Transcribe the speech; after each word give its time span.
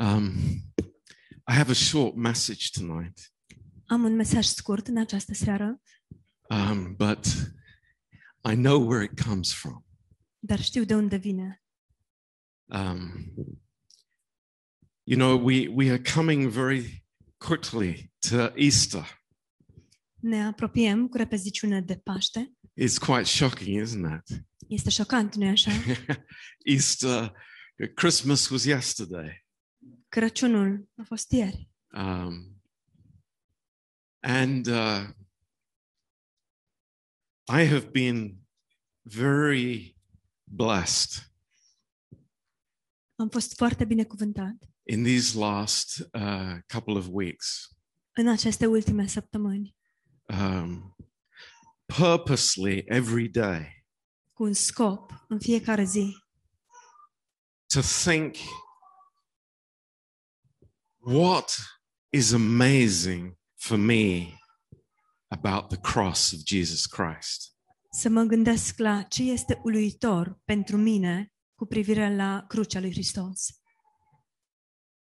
Um, 0.00 0.62
I 1.46 1.52
have 1.52 1.70
a 1.70 1.74
short 1.74 2.16
message 2.16 2.70
tonight, 2.70 3.32
Am 3.86 4.04
un 4.04 4.14
mesaj 4.14 4.44
scurt 4.44 4.86
în 4.86 4.98
această 4.98 5.34
seară, 5.34 5.80
um, 6.48 6.94
but 6.96 7.26
I 8.50 8.54
know 8.54 8.88
where 8.88 9.04
it 9.04 9.20
comes 9.22 9.52
from. 9.52 9.84
dar 10.38 10.60
știu 10.60 10.84
de 10.84 10.94
unde 10.94 11.16
vine. 11.16 11.62
Um, 12.64 13.34
you 15.02 15.18
know, 15.18 15.44
we, 15.44 15.68
we 15.68 15.90
are 15.90 16.02
coming 16.14 16.48
very 16.48 17.04
quickly 17.36 18.12
to 18.28 18.52
Easter. 18.54 19.22
Ne 20.20 20.44
apropiem 20.44 21.08
cu 21.08 21.16
repeziciune 21.16 21.80
de 21.80 21.96
Paște. 21.96 22.52
It's 22.80 22.98
quite 22.98 23.24
shocking, 23.24 23.86
isn't 23.86 24.22
it? 24.28 24.44
Este 24.68 24.90
șocant, 24.90 25.34
nu-i 25.34 25.48
așa? 25.48 25.70
Easter, 26.74 27.32
Christmas 27.94 28.48
was 28.48 28.64
yesterday. 28.64 29.48
Crăciunul 30.10 30.88
a 30.96 31.02
fost 31.02 31.30
ieri. 31.30 31.70
Um, 31.92 32.62
and 34.20 34.66
uh, 34.66 35.08
I 37.52 37.66
have 37.66 37.88
been 37.90 38.46
very 39.02 39.96
blessed 40.44 41.32
Am 43.14 43.28
fost 43.28 43.56
foarte 43.56 43.84
binecuvântat 43.84 44.54
in 44.82 45.02
these 45.02 45.38
last 45.38 46.08
uh, 46.12 46.58
couple 46.72 46.94
of 46.94 47.06
weeks. 47.10 47.68
în 48.12 48.28
aceste 48.28 48.66
ultime 48.66 49.06
săptămâni 49.06 49.76
Um, 50.24 50.96
purposely 51.84 52.84
every 52.86 53.28
day 53.28 53.86
cu 54.32 54.42
un 54.42 54.52
scop 54.52 55.24
în 55.28 55.38
fiecare 55.38 55.84
zi 55.84 56.16
to 57.66 57.80
think 57.80 58.34
what 61.10 61.56
is 62.10 62.32
amazing 62.32 63.36
for 63.56 63.76
me 63.76 64.38
about 65.28 65.68
the 65.68 65.76
cross 65.76 66.32
of 66.32 66.38
Jesus 66.44 66.86
Christ. 66.86 67.54
să 67.90 68.08
mă 68.08 68.22
gândesc 68.22 68.78
la 68.78 69.02
ce 69.02 69.22
este 69.22 69.60
uluitor 69.62 70.40
pentru 70.44 70.76
mine 70.76 71.32
cu 71.54 71.66
privire 71.66 72.16
la 72.16 72.44
crucea 72.48 72.80
lui 72.80 72.90
Hristos. 72.90 73.48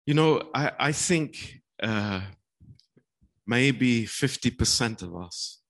You 0.03 0.17
know, 0.17 0.51
I, 0.55 0.89
I 0.89 0.93
think 0.93 1.35
uh, 1.83 2.23
maybe 3.43 4.05
50% 4.05 5.01
of 5.01 5.27
us 5.27 5.63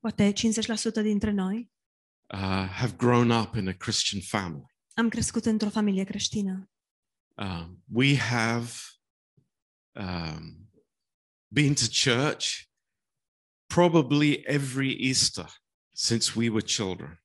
Poate 0.00 0.32
50% 0.32 1.02
dintre 1.02 1.30
noi 1.30 1.72
uh, 2.34 2.38
have 2.70 2.94
grown 2.96 3.30
up 3.30 3.54
in 3.54 3.68
a 3.68 3.72
Christian 3.72 4.22
family. 4.22 4.66
am 4.94 5.08
crescut 5.08 5.44
într-o 5.44 5.70
familie 5.70 6.04
creștină. 6.04 6.70
Um, 7.36 7.84
we 7.92 8.16
have 8.16 8.70
um, 9.92 10.70
been 11.48 11.74
to 11.74 11.84
church 11.90 12.68
probably 13.66 14.42
every 14.46 14.96
Easter 15.00 15.46
since 15.94 16.38
we 16.38 16.48
were 16.48 16.64
children. 16.64 17.22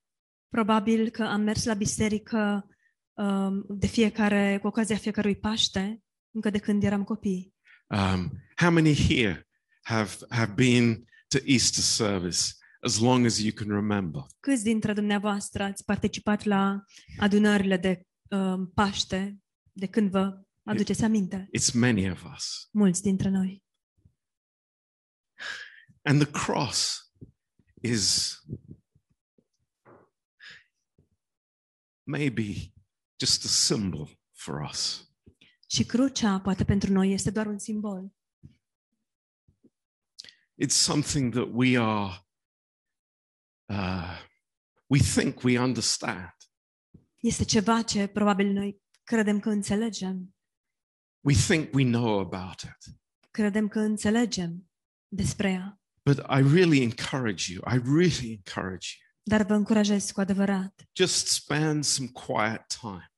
Probabil 0.49 1.09
că 1.09 1.23
am 1.23 1.41
mers 1.41 1.63
la 1.63 1.73
biserică 1.73 2.67
um, 3.13 3.65
de 3.69 3.87
fiecare, 3.87 4.57
cu 4.61 4.67
ocazia 4.67 4.95
fiecărui 4.95 5.35
Paște, 5.35 6.03
încă 6.31 6.49
de 6.49 6.57
când 6.57 6.83
eram 6.83 7.03
copii. 7.03 7.53
Um, 7.87 8.31
how 8.55 8.71
many 8.71 8.95
here 8.95 9.47
have, 9.81 10.11
have 10.29 10.53
been 10.55 11.05
to 11.27 11.37
Easter 11.45 11.83
service 11.83 12.39
as 12.81 12.99
long 12.99 13.25
as 13.25 13.39
you 13.39 13.51
can 13.53 13.67
remember? 13.67 14.21
Câți 14.39 14.63
dintre 14.63 14.93
dumneavoastră 14.93 15.63
ați 15.63 15.83
participat 15.83 16.43
la 16.43 16.83
adunările 17.17 17.77
de 17.77 18.01
um, 18.29 18.71
Paște 18.73 19.37
de 19.71 19.85
când 19.85 20.09
vă 20.09 20.41
aduceți 20.67 21.03
aminte? 21.03 21.49
It's 21.57 21.73
many 21.73 22.11
of 22.11 22.23
us. 22.35 22.69
Mulți 22.71 23.01
dintre 23.01 23.29
noi. 23.29 23.63
And 26.01 26.21
the 26.21 26.31
cross 26.31 27.11
is 27.81 28.35
maybe 32.03 32.73
just 33.19 33.45
a 33.45 33.47
symbol 33.47 34.19
for 34.31 34.61
us. 34.69 35.11
Și 35.69 35.85
crucea, 35.85 36.39
poate 36.39 36.63
pentru 36.63 36.91
noi, 36.91 37.11
este 37.11 37.29
doar 37.29 37.45
un 37.45 37.59
simbol. 37.59 38.15
It's 40.63 40.75
something 40.75 41.33
that 41.33 41.47
we 41.51 41.77
are, 41.77 42.27
uh, 43.65 44.19
we 44.85 44.99
think 44.99 45.43
we 45.43 45.59
understand. 45.59 46.35
Este 47.17 47.43
ceva 47.43 47.81
ce 47.81 48.07
probabil 48.07 48.47
noi 48.47 48.81
credem 49.03 49.39
că 49.39 49.49
înțelegem. 49.49 50.36
We 51.27 51.33
think 51.33 51.73
we 51.73 51.83
know 51.83 52.19
about 52.19 52.61
it. 52.61 52.95
Credem 53.31 53.67
că 53.67 53.79
înțelegem 53.79 54.69
despre 55.07 55.49
ea. 55.51 55.81
But 56.03 56.17
I 56.17 56.41
really 56.53 56.81
encourage 56.81 57.51
you, 57.53 57.61
I 57.75 57.77
really 57.83 58.31
encourage 58.31 58.87
you, 58.99 59.07
Dar 59.23 59.45
vă 59.45 59.53
încurajez 59.53 60.11
cu 60.11 60.19
adevărat. 60.19 60.83
just 60.95 61.27
spend 61.27 61.83
some 61.83 62.07
quiet 62.07 62.65
time 62.79 63.11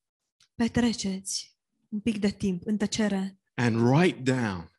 Petreceți 0.56 1.58
un 1.90 2.00
pic 2.00 2.18
de 2.20 2.30
timp 2.30 2.66
în 2.66 2.78
tăcere 2.78 3.40
and 3.54 3.76
write 3.76 4.20
down 4.32 4.72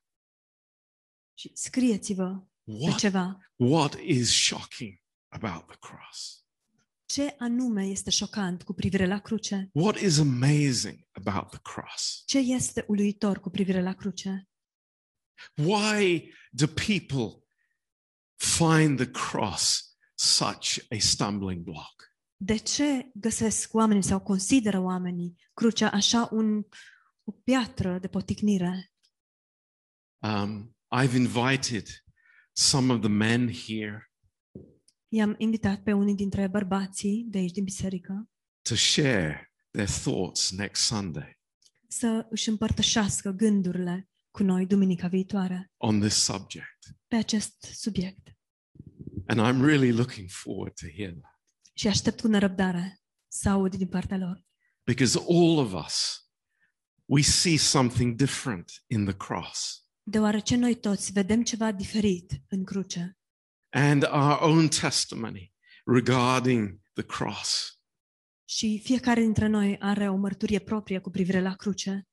și 1.34 1.50
scrieți-vă 1.54 2.44
what, 2.64 2.98
ceva. 2.98 3.38
what 3.56 3.94
is 4.00 4.44
shocking 4.44 4.98
about 5.28 5.66
the 5.66 5.76
cross. 5.78 6.40
Ce 7.10 7.34
anume 7.38 7.84
este 7.84 8.10
șocant 8.10 8.62
cu 8.62 8.72
privire 8.72 9.06
la 9.06 9.19
cruce? 9.19 9.71
What 9.72 10.00
is 10.00 10.19
amazing 10.19 11.06
about 11.10 11.50
the 11.50 11.59
cross? 11.62 12.22
Ce 12.26 12.38
este 12.38 12.84
uluitor 12.88 13.41
cu 13.41 13.50
privire 13.50 13.82
la 13.82 13.94
cruce? 13.94 14.48
Why 15.54 16.32
do 16.50 16.66
people 16.66 17.47
find 18.37 18.97
the 18.97 19.10
cross 19.10 19.97
such 20.15 20.78
a 20.91 20.97
stumbling 20.98 21.62
block? 21.62 22.15
De 22.37 22.56
ce 22.56 23.10
găsesc 23.15 23.75
oamenii 23.75 24.03
sau 24.03 24.21
consideră 24.21 24.78
oamenii 24.78 25.37
crucea 25.54 25.91
așa 25.91 26.28
un, 26.32 26.65
o 27.25 27.32
piatră 27.32 27.98
de 27.98 28.09
poticnire? 28.09 28.92
Um, 30.19 30.77
I've 31.03 31.15
invited 31.15 31.87
some 32.53 32.92
of 32.92 33.00
the 33.00 33.09
men 33.09 33.53
here 33.53 34.09
I-am 35.12 35.34
invitat 35.38 35.82
pe 35.82 35.93
unii 35.93 36.15
dintre 36.15 36.47
bărbații 36.48 37.25
de 37.28 37.38
aici 37.38 37.50
din 37.53 37.65
biserică 37.65 38.31
to 38.62 38.75
share 38.75 39.53
their 39.71 39.88
thoughts 39.88 40.50
next 40.50 40.82
Sunday 40.84 41.38
să 41.88 42.26
își 42.31 42.48
împărtășească 42.48 43.31
gândurile 43.31 44.09
cu 44.31 44.43
noi 44.43 44.66
duminica 44.66 45.09
viitoare 45.09 45.72
on 45.76 46.00
this 46.00 46.15
subject. 46.15 46.78
pe 47.06 47.16
acest 47.16 47.60
subiect. 47.62 48.28
And 49.26 49.41
I'm 49.41 49.65
really 49.65 49.93
looking 49.93 50.28
forward 50.31 50.75
to 50.75 50.87
hear 50.97 51.12
that 51.12 51.41
Și 51.75 51.88
aștept 51.88 52.21
cu 52.21 52.28
nerăbdare 52.28 53.00
să 53.28 53.48
aud 53.48 53.75
din 53.77 53.88
partea 53.88 54.16
lor. 54.16 54.44
because 54.84 55.19
all 55.19 55.59
of 55.59 55.84
us, 55.87 56.25
we 57.04 57.22
see 57.22 57.56
something 57.56 58.16
different 58.16 58.72
in 58.87 59.04
the 59.04 59.16
cross. 59.16 59.84
Deoarece 60.03 60.56
noi 60.56 60.75
toți 60.75 61.12
vedem 61.12 61.42
ceva 61.42 61.72
diferit 61.72 62.42
în 62.48 62.65
cruce 62.65 63.19
and 63.70 64.03
our 64.03 64.38
own 64.41 64.69
testimony 64.69 65.53
regarding 65.84 66.81
the 66.92 67.03
cross. 67.04 67.75
și 68.44 68.81
fiecare 68.84 69.20
dintre 69.20 69.47
noi 69.47 69.78
are 69.78 70.08
o 70.08 70.16
mărturie 70.16 70.58
proprie 70.58 70.98
cu 70.98 71.10
privire 71.10 71.41
la 71.41 71.54
cruce. 71.54 72.09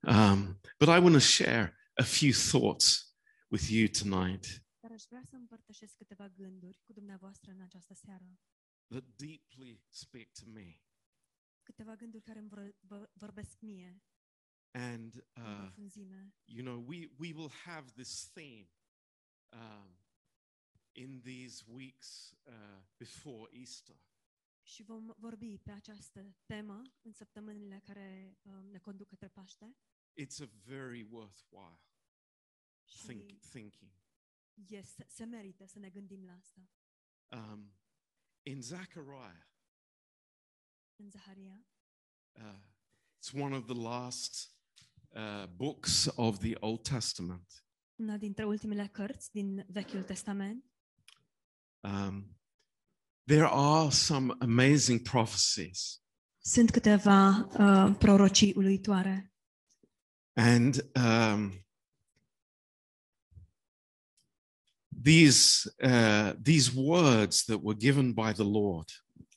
Um, 0.00 0.60
but 0.78 0.88
I 0.88 0.98
want 0.98 1.12
to 1.12 1.18
share 1.18 1.76
a 1.94 2.02
few 2.04 2.30
thoughts 2.50 3.16
with 3.50 3.68
you 3.70 3.86
tonight 4.00 4.64
Dar 4.80 4.90
aș 4.92 5.02
vrea 5.08 5.22
să 5.30 5.36
împărtășesc 5.36 5.96
câteva 5.96 6.28
gânduri 6.28 6.80
cu 6.84 6.92
dumneavoastră 6.92 7.50
în 7.52 7.60
această 7.60 7.94
seară. 7.94 8.38
that 8.88 9.04
deeply 9.16 9.84
speak 9.88 10.26
to 10.40 10.50
me. 10.52 10.80
Câteva 11.62 11.94
gânduri 11.94 12.22
care 12.22 12.38
îmi 12.38 12.48
vor, 12.48 12.74
vă- 12.80 13.10
vorbesc 13.12 13.56
mie 13.60 14.02
And, 14.70 15.14
în 15.32 15.42
uh, 15.44 15.58
profunzime. 15.58 16.34
you 16.44 16.64
know, 16.64 16.84
we, 16.86 17.10
we 17.18 17.32
will 17.34 17.50
have 17.64 17.90
this 17.96 18.30
theme 18.32 18.68
um, 19.52 19.98
in 20.96 21.20
these 21.20 21.64
weeks 21.68 22.34
uh, 22.44 22.52
before 22.96 23.58
Easter. 23.58 23.96
Și 24.62 24.82
vom 24.82 25.14
vorbi 25.18 25.58
pe 25.58 25.70
această 25.70 26.36
temă 26.46 26.82
în 27.02 27.12
săptămânile 27.12 27.80
care 27.84 28.38
um, 28.42 28.64
ne 28.70 28.78
conduc 28.78 29.08
către 29.08 29.28
Paște. 29.28 29.76
It's 30.22 30.40
a 30.42 30.48
very 30.64 31.02
worthwhile 31.10 31.80
Și 32.84 33.06
think, 33.06 33.40
thinking. 33.40 33.90
este, 34.68 35.06
se 35.08 35.24
merită 35.24 35.66
să 35.66 35.78
ne 35.78 35.90
gândim 35.90 36.24
la 36.24 36.32
asta. 36.32 36.68
Um, 37.30 37.72
in 38.42 38.62
Zechariah, 38.62 39.46
În 40.96 41.10
Zaharia, 41.10 41.66
Uh, 42.38 42.58
it's 43.18 43.32
one 43.42 43.56
of 43.56 43.64
the 43.66 43.74
last 43.74 44.56
uh, 45.08 45.46
books 45.46 46.06
of 46.14 46.38
the 46.38 46.54
Old 46.60 46.82
Testament. 46.82 47.64
una 47.94 48.16
dintre 48.16 48.44
ultimele 48.44 48.86
cărți 48.88 49.30
din 49.32 49.64
Vechiul 49.68 50.02
Testament, 50.02 50.64
Um, 51.86 52.36
there 53.26 53.46
are 53.50 53.90
some 53.90 54.34
amazing 54.40 55.02
prophecies 55.02 56.00
sunt 56.38 56.70
câteva 56.70 57.48
uh, 57.58 57.96
prorocii 57.98 58.52
uluitoare 58.56 59.32
And 60.32 60.90
um, 60.94 61.66
these, 65.02 65.74
uh, 65.82 66.32
these 66.42 66.72
words 66.74 67.44
that 67.44 67.58
were 67.62 67.78
given 67.78 68.12
by 68.12 68.32
the 68.32 68.42
Lord 68.42 68.88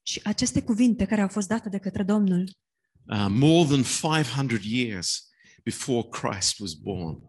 Și 0.03 0.21
aceste 0.23 0.61
cuvinte 0.63 1.05
care 1.05 1.21
au 1.21 1.27
fost 1.27 1.47
date 1.47 1.69
de 1.69 1.77
către 1.77 2.03
Domnul 2.03 2.57
uh, 3.05 3.27
more 3.29 3.67
than 3.67 3.83
500 3.83 4.59
years 4.63 5.29
before 5.63 6.07
Christ 6.09 6.59
was 6.59 6.73
born. 6.73 7.21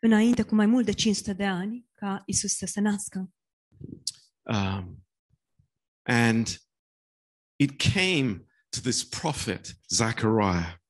înainte 0.00 0.42
cu 0.42 0.54
mai 0.54 0.66
mult 0.66 0.84
de 0.84 0.92
500 0.92 1.32
de 1.32 1.46
ani 1.46 1.86
ca 1.92 2.22
Isus 2.26 2.52
să 2.52 2.66
se 2.66 2.80
nască. 2.80 3.30
Um, 4.42 5.04
and 6.02 6.60
it 7.56 7.78
came 7.78 8.46
to 8.68 8.80
this 8.80 9.04
prophet, 9.04 9.76
Zechariah. 9.88 10.80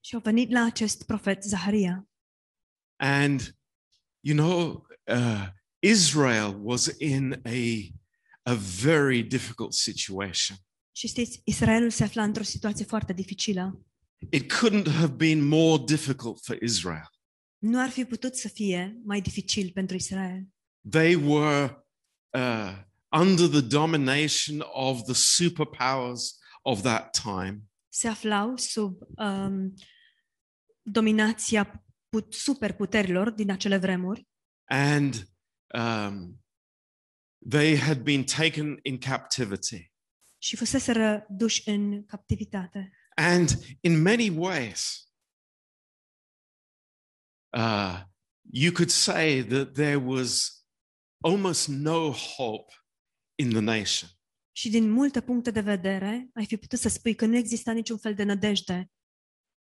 Și 0.00 0.14
au 0.14 0.20
venit 0.20 0.50
la 0.50 0.64
acest 0.64 1.02
profet 1.02 1.42
Zaharia. 1.42 2.08
And, 2.96 3.56
you 4.20 4.36
know, 4.36 4.86
uh, 5.06 5.48
Israel 5.78 6.60
was 6.62 6.86
in 6.98 7.32
a, 7.44 7.92
a 8.42 8.54
very 8.82 9.22
difficult 9.22 9.72
situation. 9.72 10.56
Și 10.92 11.06
știți, 11.06 11.40
Israelul 11.44 11.90
se 11.90 12.04
afla 12.04 12.22
într-o 12.22 12.42
situație 12.42 12.84
foarte 12.84 13.12
dificilă. 13.12 13.86
It 14.30 14.52
couldn't 14.52 14.90
have 14.90 15.12
been 15.12 15.48
more 15.48 15.82
difficult 15.86 16.40
for 16.44 16.62
Israel. 16.62 17.08
Nu 17.58 17.80
ar 17.80 17.88
fi 17.88 18.04
putut 18.04 18.36
să 18.36 18.48
fie 18.48 19.00
mai 19.04 19.20
dificil 19.20 19.70
pentru 19.70 19.96
Israel. 19.96 20.48
They 20.90 21.14
were 21.14 21.83
uh, 22.34 22.74
under 23.08 23.48
the 23.48 23.60
domination 23.60 24.62
of 24.72 25.04
the 25.04 25.14
superpowers 25.14 26.20
of 26.62 26.82
that 26.82 27.20
time. 27.22 27.70
Se 27.88 28.08
aflau 28.08 28.56
sub 28.56 28.98
um, 29.16 29.74
dominația 30.82 31.84
put, 32.08 32.32
superputerilor 32.32 33.30
din 33.30 33.50
acele 33.50 33.76
vremuri 33.76 34.28
And 34.64 35.28
um, 35.74 36.44
they 37.48 37.78
had 37.78 38.02
been 38.02 38.24
taken 38.24 38.78
in 38.82 38.98
captivity. 38.98 39.92
și 40.38 40.56
fuseseră 40.56 41.26
duși 41.28 41.68
în 41.68 42.04
captivitate. 42.04 42.92
And 43.16 43.48
in 43.80 44.02
many 44.02 44.28
ways, 44.28 45.08
uh, 47.56 48.02
you 48.52 48.72
could 48.72 48.90
say 48.90 49.44
that 49.44 49.72
there 49.72 49.96
was 49.96 50.63
almost 51.24 51.68
no 51.68 52.10
hope 52.10 52.72
in 53.34 53.50
the 53.50 53.60
nation. 53.60 54.08
Și 54.52 54.70
din 54.70 54.90
multe 54.90 55.20
puncte 55.20 55.50
de 55.50 55.60
vedere, 55.60 56.28
ai 56.34 56.46
fi 56.46 56.56
putut 56.56 56.78
să 56.78 56.88
spui 56.88 57.14
că 57.14 57.26
nu 57.26 57.36
exista 57.36 57.72
niciun 57.72 57.98
fel 57.98 58.14
de 58.14 58.22
nădejde 58.22 58.90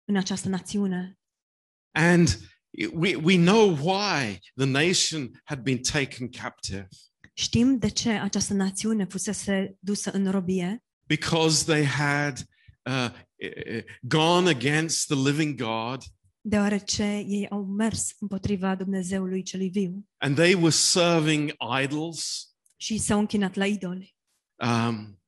în 0.04 0.16
această 0.16 0.48
națiune. 0.48 1.18
And 1.90 2.28
we, 2.92 3.14
we 3.14 3.36
know 3.36 3.70
why 3.70 4.38
the 4.54 4.66
nation 4.66 5.40
had 5.44 5.62
been 5.62 5.82
taken 5.82 6.28
captive 6.28 6.88
Știm 7.40 7.78
de 7.78 7.88
ce 7.88 8.10
această 8.10 8.54
națiune 8.54 9.04
fusese 9.04 9.76
dusă 9.78 10.10
în 10.10 10.30
robie, 10.30 10.84
because 11.06 11.64
they 11.64 11.84
had 11.84 12.38
uh, 12.84 13.10
uh, 13.36 13.84
gone 14.00 14.48
against 14.48 15.06
the 15.06 15.16
living 15.30 15.60
God 15.60 16.02
deoarece 16.40 17.02
ei 17.04 17.48
au 17.48 17.64
mers 17.64 18.14
împotriva 18.18 18.74
Dumnezeului 18.74 19.42
celui 19.42 19.68
viu 19.68 20.08
and 20.18 20.36
they 20.36 20.54
were 20.54 20.70
serving 20.70 21.52
idols. 21.82 22.48
și 22.76 22.98
s-au 22.98 23.18
închinat 23.18 23.54
la 23.54 23.66
idoli. 23.66 24.16
Um, 24.56 25.22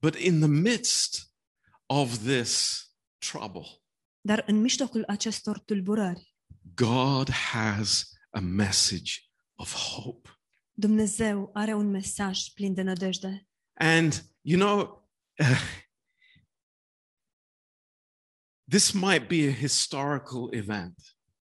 but 0.00 0.14
in 0.14 0.38
the 0.38 0.48
midst 0.48 1.32
of 1.86 2.18
this 2.18 2.82
trouble, 3.18 3.66
Dar 4.20 4.42
în 4.46 4.60
mijlocul 4.60 5.04
acestor 5.06 5.58
tulburări, 5.58 6.36
God 6.74 7.30
has 7.30 8.10
a 8.30 8.40
message 8.40 9.12
of 9.54 9.74
hope. 9.74 10.28
Dumnezeu 10.72 11.50
are 11.52 11.74
un 11.74 11.90
mesaj 11.90 12.48
plin 12.54 12.74
de 12.74 12.82
nădejde. 12.82 13.48
And, 13.74 14.24
you 14.40 14.58
know, 14.60 15.08
this 18.70 18.92
might 18.92 19.28
be 19.28 19.48
a 19.48 19.52
historical 19.52 20.48
event, 20.54 20.94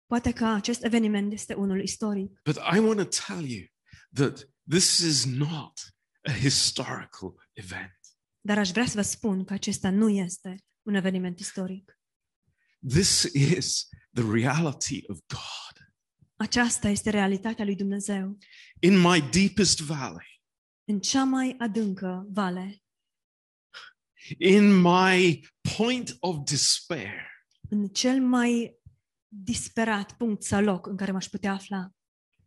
Poate 0.06 0.32
că 0.32 0.46
acest 0.46 0.84
eveniment 0.84 1.32
este 1.34 1.54
unul 1.54 1.82
istoric, 1.82 2.42
but 2.44 2.56
I 2.76 2.80
want 2.80 2.98
to 2.98 3.24
tell 3.34 3.46
you 3.50 3.66
that 4.14 4.48
this 4.70 4.98
is 4.98 5.26
not 5.26 5.80
a 6.22 6.32
historical 6.32 7.34
event. 7.54 8.00
dar 8.42 8.58
aș 8.58 8.70
vrea 8.72 8.86
să 8.86 8.92
vă 8.96 9.02
spun 9.02 9.44
că 9.46 9.54
acesta 9.54 9.90
nu 9.90 10.10
este 10.10 10.56
un 10.82 10.94
eveniment 10.94 11.40
istoric. 11.40 12.00
This 12.88 13.24
is 13.34 13.88
the 14.14 14.32
reality 14.32 15.02
of 15.08 15.20
God. 15.28 15.86
Aceasta 16.36 16.88
este 16.90 17.10
realitatea 17.10 17.66
lui 17.66 17.76
Dumnezeu. 17.76 18.38
In 18.80 18.98
my 19.00 19.22
deepest 19.32 19.80
valley, 19.80 20.42
În 20.84 21.00
cea 21.00 21.24
mai 21.24 21.56
adâncă 21.60 22.26
vale, 22.30 22.82
in 24.38 24.82
my 24.82 25.44
point 25.78 26.16
of 26.20 26.38
despair, 26.50 27.30
în 27.70 27.88
cel 27.88 28.22
mai 28.22 28.80
disperat 29.28 30.12
punct 30.18 30.44
sau 30.44 30.62
loc 30.62 30.88
în 30.88 30.96
care 30.98 31.12
m-aș 31.12 31.26
putea 31.26 31.52
afla, 31.52 31.92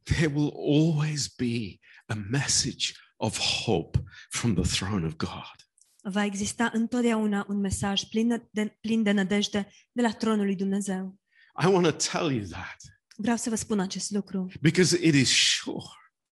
there 0.03 0.27
will 0.35 0.53
always 0.57 1.27
be 1.37 1.79
a 2.07 2.15
message 2.31 2.93
of 3.17 3.39
hope 3.39 4.03
from 4.29 4.55
the 4.55 4.77
throne 4.77 5.07
of 5.07 5.17
God. 5.17 5.55
va 6.03 6.25
exista 6.25 6.71
întotdeauna 6.73 7.47
un 7.49 7.61
mesaj 7.61 8.03
plin 8.03 8.49
de, 8.51 8.77
plin 8.81 9.03
de 9.03 9.11
nădejde 9.11 9.69
de 9.93 10.03
la 10.03 10.13
tronul 10.13 10.45
lui 10.45 10.57
Dumnezeu. 10.57 11.19
I 11.63 11.67
want 11.67 11.85
to 11.85 11.93
tell 12.11 12.31
you 12.33 12.45
that 12.47 12.77
Vreau 13.17 13.37
să 13.37 13.49
vă 13.51 13.55
spun 13.55 13.81
acest 13.81 14.11
lucru, 14.11 14.51
because 14.61 15.07
it 15.07 15.15
is 15.15 15.29
sure. 15.29 15.87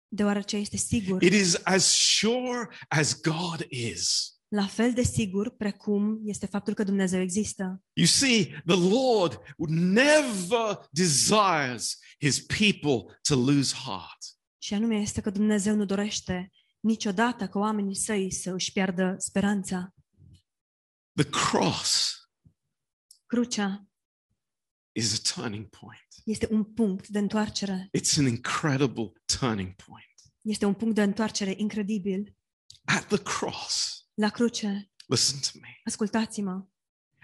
deoarece 0.09 0.57
este 0.57 0.77
sigur, 0.77 1.23
It 1.23 1.33
is 1.33 1.55
as 1.65 1.93
sure 1.95 2.69
as 2.89 3.21
God 3.21 3.67
is. 3.69 4.33
La 4.53 4.67
fel 4.67 4.93
de 4.93 5.03
sigur 5.03 5.51
precum 5.57 6.21
este 6.25 6.47
faptul 6.47 6.75
că 6.75 6.85
Dumnezeu 6.85 7.21
există. 7.21 7.83
You 7.93 8.07
see, 8.07 8.63
the 8.67 8.77
Lord 8.77 9.41
never 9.69 10.89
desires 10.91 11.99
his 12.21 12.41
people 12.41 13.19
to 13.23 13.35
lose 13.35 13.75
heart. 13.75 14.19
Și 14.59 14.75
anume 14.75 14.97
este 14.97 15.21
că 15.21 15.31
Dumnezeu 15.31 15.75
nu 15.75 15.85
dorește 15.85 16.51
niciodată 16.81 17.49
ca 17.49 17.59
oamenii 17.59 17.97
săi 17.97 18.33
să 18.33 18.53
își 18.53 18.73
piardă 18.73 19.15
speranța. 19.19 19.95
The 21.15 21.29
cross 21.31 22.17
Crucea 23.27 23.87
is 24.93 25.15
a 25.15 25.35
turning 25.35 25.69
point. 25.69 26.09
este 26.25 26.49
un 26.51 26.65
punct 26.65 27.09
de 27.09 27.19
întoarcere. 27.19 27.91
It's 27.99 28.19
an 28.19 28.27
incredible 28.27 29.13
turning 29.39 29.75
point. 29.75 30.35
Este 30.41 30.65
un 30.65 30.75
punct 30.75 30.95
de 30.95 31.03
întoarcere 31.03 31.55
incredibil. 31.57 32.37
At 32.85 33.07
the 33.07 33.23
cross, 33.23 34.02
La 34.23 34.31
cruce, 34.31 34.91
listen 35.09 35.41
to 35.41 35.59
me, 35.61 35.81
ascultați-mă, 35.85 36.67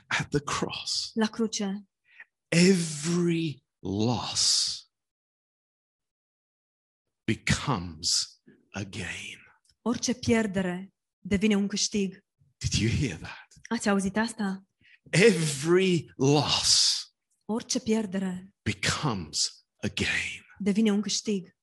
at 0.07 0.29
the 0.29 0.41
cross, 0.41 1.11
la 1.15 1.27
cruce, 1.27 1.87
every 2.49 3.65
loss 3.79 4.75
becomes 7.25 8.41
a 8.71 8.83
gain. 8.83 9.39
orice 9.83 10.15
pierdere 10.15 10.93
devine 11.19 11.55
un 11.55 11.69
câștig. 11.69 12.25
Did 12.57 12.73
you 12.73 12.91
hear 12.91 13.19
that? 13.19 13.49
Ați 13.69 13.89
auzit 13.89 14.17
asta? 14.17 14.67
Every 15.11 16.13
loss 16.17 16.97
Orice 17.45 17.81
pierdere 17.81 18.53
becomes 18.63 19.67
a 19.83 19.87
gain. 19.89 20.43
devine 20.59 20.91
un 20.93 21.01
câștig. 21.01 21.57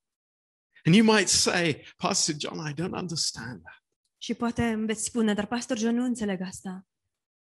And 0.85 0.95
you 0.95 1.05
might 1.05 1.27
say, 1.27 1.85
Pastor 1.97 2.35
John, 2.37 2.67
I 2.69 2.73
don't 2.73 2.93
understand 2.93 3.61
that. 3.61 3.83
Și 4.25 4.33
poate 4.33 4.63
îmi 4.63 4.85
veți 4.85 5.03
spune, 5.03 5.33
dar 5.33 5.45
pastor 5.45 5.77
John, 5.77 5.95
nu 5.95 6.03
înțeleg 6.03 6.41
asta. 6.41 6.87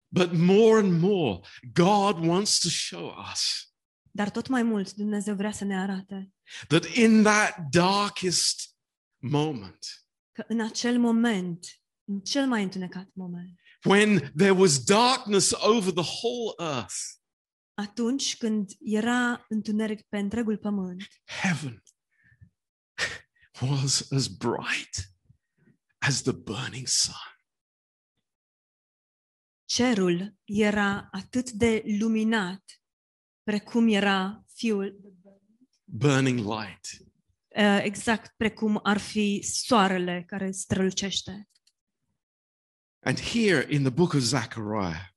But 0.08 0.32
more 0.32 0.78
and 0.78 1.00
more, 1.00 1.40
God 1.72 2.26
wants 2.26 2.58
to 2.58 2.68
show 2.68 3.14
us 3.32 3.72
Dar 4.10 4.30
tot 4.30 4.48
mai 4.48 4.62
mult 4.62 4.92
Dumnezeu 4.92 5.34
vrea 5.34 5.52
să 5.52 5.64
ne 5.64 5.78
arate 5.80 6.32
that 6.68 6.84
in 6.84 7.22
that 7.22 7.56
darkest 7.70 8.76
moment, 9.16 9.78
că 10.32 10.44
în 10.48 10.60
acel 10.60 10.98
moment, 10.98 11.66
în 12.04 12.20
cel 12.20 12.46
mai 12.46 12.62
întunecat 12.62 13.08
moment, 13.12 13.60
when 13.84 14.32
there 14.36 14.50
was 14.50 14.84
darkness 14.84 15.52
over 15.52 15.92
the 15.92 16.10
whole 16.20 16.74
earth, 16.74 16.96
atunci 17.74 18.36
când 18.36 18.70
era 18.80 19.44
întuneric 19.48 20.02
pe 20.08 20.18
întregul 20.18 20.56
pământ, 20.56 21.06
heaven 21.42 21.82
was 23.60 24.12
as 24.12 24.26
bright 24.26 25.15
as 26.06 26.22
the 26.22 26.32
burning 26.32 26.86
sun. 26.86 27.14
cerul 29.64 30.34
era 30.44 31.08
atât 31.12 31.50
de 31.50 31.82
luminat 31.98 32.64
precum 33.42 33.88
era 33.88 34.44
fiul, 34.54 35.00
Burning 35.84 36.38
light. 36.38 36.86
uh, 37.56 37.80
exact 37.82 38.34
precum 38.36 38.80
ar 38.82 38.98
fi 38.98 39.40
soarele 39.42 40.24
care 40.26 40.50
strălucește. 40.50 41.48
And 43.04 43.20
here 43.20 43.66
in 43.74 43.82
the 43.82 43.90
book 43.92 44.12
of 44.12 44.20
Zechariah, 44.20 45.08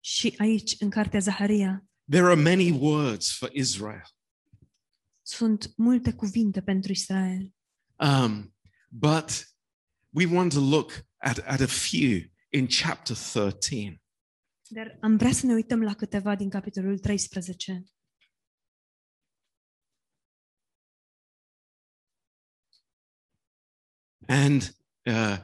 Și 0.00 0.34
aici, 0.38 0.74
în 0.80 0.90
cartea 0.90 1.20
Zaharia, 1.20 1.84
There 2.10 2.24
are 2.24 2.40
many 2.42 2.70
words 2.70 3.36
for 3.36 3.50
Israel, 3.52 4.06
Sunt 5.22 5.72
multe 5.76 6.12
cuvinte 6.12 6.62
pentru 6.62 6.92
Israel, 6.92 7.52
um, 7.96 8.54
but 8.88 9.51
we 10.12 10.26
want 10.26 10.52
to 10.52 10.60
look 10.60 11.04
at, 11.18 11.38
at 11.46 11.60
a 11.60 11.68
few 11.68 12.28
in 12.50 12.66
chapter 12.66 13.14
13. 13.14 14.00
dar 14.72 14.98
am 15.00 15.16
vrea 15.16 15.32
să 15.32 15.46
ne 15.46 15.52
uităm 15.52 15.82
la 15.82 15.94
câteva 15.94 16.34
din 16.34 16.50
capitolul 16.50 16.98
13. 16.98 17.84
And 24.28 24.76
uh, 25.06 25.38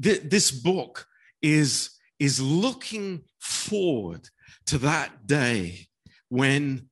th- 0.00 0.28
this 0.28 0.50
book 0.50 1.08
is, 1.38 1.98
is 2.16 2.38
looking 2.38 3.24
forward 3.38 4.28
to 4.64 4.78
that 4.78 5.26
day 5.26 5.88
when 6.28 6.90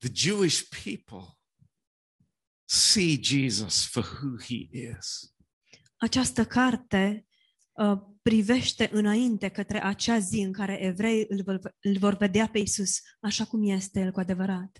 the 0.00 0.08
Jewish 0.08 0.68
people 0.70 1.38
see 2.66 3.16
Jesus 3.16 3.86
for 3.86 4.02
who 4.02 4.36
he 4.36 4.68
is. 4.72 5.35
Această 6.06 6.44
carte 6.44 7.26
uh, 7.72 7.98
privește 8.22 8.90
înainte 8.92 9.48
către 9.48 9.84
acea 9.84 10.18
zi 10.18 10.38
în 10.38 10.52
care 10.52 10.82
evrei 10.82 11.26
îl 11.28 11.42
vor, 11.42 11.74
îl 11.80 11.98
vor 11.98 12.16
vedea 12.16 12.48
pe 12.48 12.58
Isus 12.58 13.00
așa 13.20 13.44
cum 13.44 13.68
este 13.68 14.00
el 14.00 14.10
cu 14.12 14.20
adevărat. 14.20 14.78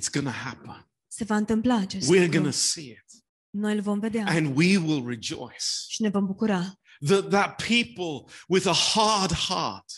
It's 0.00 0.10
going 0.12 0.28
to 0.28 0.34
happen. 0.34 0.90
Se 1.06 1.24
va 1.24 1.36
întâmpla 1.36 1.76
acest 1.76 2.06
We're 2.06 2.22
lucru. 2.22 2.30
going 2.30 2.44
to 2.44 2.50
see 2.58 2.84
it. 2.84 3.24
Noi 3.50 3.74
îl 3.74 3.80
vom 3.80 3.98
vedea 3.98 4.26
And 4.26 4.56
we 4.56 4.76
will 4.76 5.06
rejoice 5.06 5.64
și 5.88 6.02
ne 6.02 6.08
vom 6.08 6.26
bucura 6.26 6.80
that, 7.06 7.28
that 7.28 7.62
people 7.68 8.32
with 8.48 8.66
a 8.66 8.74
hard 8.74 9.32
heart, 9.32 9.92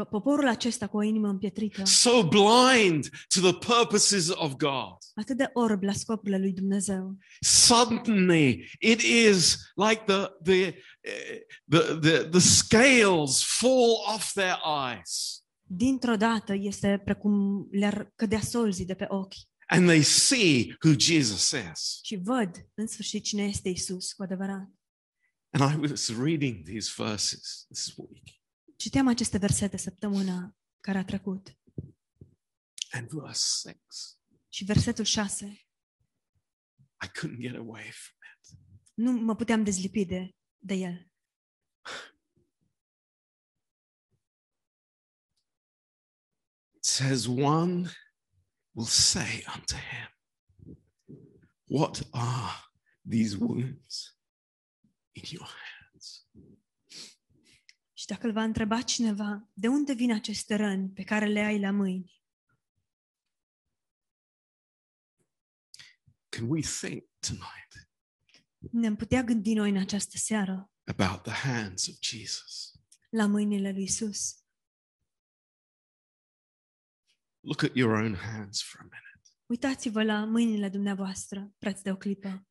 că 0.00 0.08
poporul 0.10 0.48
acesta 0.48 0.86
cu 0.86 0.96
o 0.96 1.02
inimă 1.02 1.28
împietrită, 1.28 1.84
so 1.84 2.28
blind 2.28 3.08
to 3.34 3.40
the 3.40 3.52
purposes 3.52 4.28
of 4.28 4.52
God, 4.56 4.96
atât 5.14 5.36
de 5.36 5.50
orb 5.52 5.82
la 5.82 5.92
scopurile 5.92 6.38
lui 6.38 6.52
Dumnezeu, 6.52 7.16
suddenly 7.40 8.70
it 8.78 9.00
is 9.00 9.56
like 9.74 10.02
the, 10.06 10.26
the, 10.42 10.74
eh, 11.00 11.40
the, 11.68 11.98
the, 12.00 12.28
the 12.28 12.40
scales 12.40 13.42
fall 13.42 14.14
off 14.14 14.32
their 14.32 14.58
eyes. 14.92 15.44
Dintr-o 15.62 16.16
dată 16.16 16.54
este 16.54 17.00
precum 17.04 17.68
le-ar 17.70 18.12
cădea 18.14 18.40
solzii 18.40 18.84
de 18.84 18.94
pe 18.94 19.06
ochi. 19.08 19.34
And 19.66 19.86
they 19.86 20.02
see 20.02 20.76
who 20.84 20.94
Jesus 20.98 21.50
is. 21.72 22.00
și 22.02 22.16
văd 22.16 22.50
în 22.74 22.86
sfârșit 22.86 23.24
cine 23.24 23.42
este 23.42 23.68
Isus 23.68 24.12
cu 24.12 24.22
adevărat. 24.22 24.68
And 25.50 25.72
I 25.72 25.90
was 25.90 26.08
reading 26.08 26.64
these 26.64 26.90
verses 26.96 27.66
this 27.68 27.94
week, 27.96 28.39
Citeam 28.80 29.08
aceste 29.08 29.38
versete 29.38 29.76
săptămâna 29.76 30.56
care 30.80 30.98
a 30.98 31.04
trecut 31.04 31.58
and 32.90 33.08
verse 33.08 33.70
6, 33.70 34.16
și 34.48 34.64
versetul 34.64 35.04
6 35.04 35.46
I 37.04 37.08
couldn't 37.18 37.40
get 37.40 37.54
away 37.54 37.90
from 37.90 38.18
it. 38.32 38.58
nu 38.94 39.12
mă 39.12 39.34
puteam 39.34 39.64
dezlipi 39.64 40.04
de, 40.04 40.34
de 40.58 40.74
el. 40.74 41.10
It 46.74 46.84
says, 46.84 47.26
One 47.26 47.90
will 48.70 48.86
say 48.88 49.44
unto 49.56 49.76
him, 49.76 50.08
What 51.64 52.08
are 52.10 52.52
these 53.08 53.36
wounds 53.36 54.18
in 55.12 55.22
your 55.26 55.46
hands? 55.46 55.79
Și 58.10 58.16
dacă 58.16 58.28
îl 58.28 58.32
va 58.32 58.42
întreba 58.42 58.82
cineva, 58.82 59.48
de 59.52 59.68
unde 59.68 59.92
vin 59.92 60.12
aceste 60.12 60.54
răni 60.54 60.88
pe 60.88 61.02
care 61.02 61.26
le 61.26 61.40
ai 61.40 61.60
la 61.60 61.70
mâini? 61.70 62.22
Can 66.28 66.48
we 66.48 66.60
think 66.60 67.08
tonight 67.18 67.90
Ne-am 68.70 68.96
putea 68.96 69.22
gândi 69.22 69.54
noi 69.54 69.70
în 69.70 69.76
această 69.76 70.16
seară 70.16 70.70
about 70.84 71.22
the 71.22 71.32
hands 71.32 71.88
of 71.88 71.94
Jesus? 72.00 72.72
la 73.10 73.26
mâinile 73.26 73.72
lui 73.72 73.82
Isus. 73.82 74.44
Look 77.40 77.62
at 77.62 77.74
your 77.74 77.92
own 77.92 78.14
hands 78.14 78.62
for 78.62 78.80
a 78.80 78.82
minute. 78.82 79.28
Uitați-vă 79.46 80.02
la 80.02 80.24
mâinile 80.24 80.68
dumneavoastră, 80.68 81.54
preț 81.58 81.80
de 81.80 81.90
o 81.90 81.96
clipă. 81.96 82.48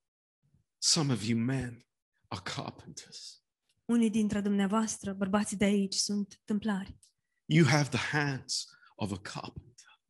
Some 0.78 1.14
of 1.14 1.24
you 1.24 1.40
men 1.40 1.86
are 2.28 2.42
carpenters. 2.44 3.44
Unii 3.90 4.10
dintre 4.10 4.42
dumneavoastră, 4.42 5.14
bărbații 5.14 5.58
de 5.58 5.64
aici, 5.66 5.94
sunt 5.96 6.42
tâmplari. 6.46 6.98
You 7.46 7.68
have 7.68 7.90
the 7.90 8.18
hands 8.18 8.68
of 8.96 9.12
a 9.12 9.20
carpenter, 9.20 10.02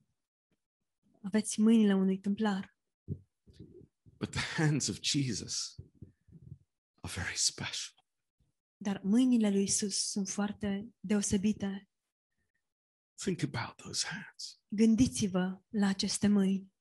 Aveți 1.21 1.59
mâinile 1.59 1.93
unui 1.93 2.19
tâmplar. 2.19 2.75
but 4.17 4.29
the 4.31 4.61
hands 4.63 4.87
of 4.87 4.97
Jesus 5.01 5.75
are 7.01 7.13
very 7.15 7.35
special. 7.37 8.05
Dar 8.77 9.01
mâinile 9.03 9.49
lui 9.49 9.63
Isus 9.63 10.09
sunt 10.09 10.29
foarte 10.29 10.89
deosebite. 10.99 11.89
Think 13.15 13.43
about 13.43 13.75
those 13.75 14.05
hands. 14.07 14.59
Gândiți-vă 14.67 15.61
la 15.69 15.87
aceste 15.87 16.27
mâini. 16.27 16.71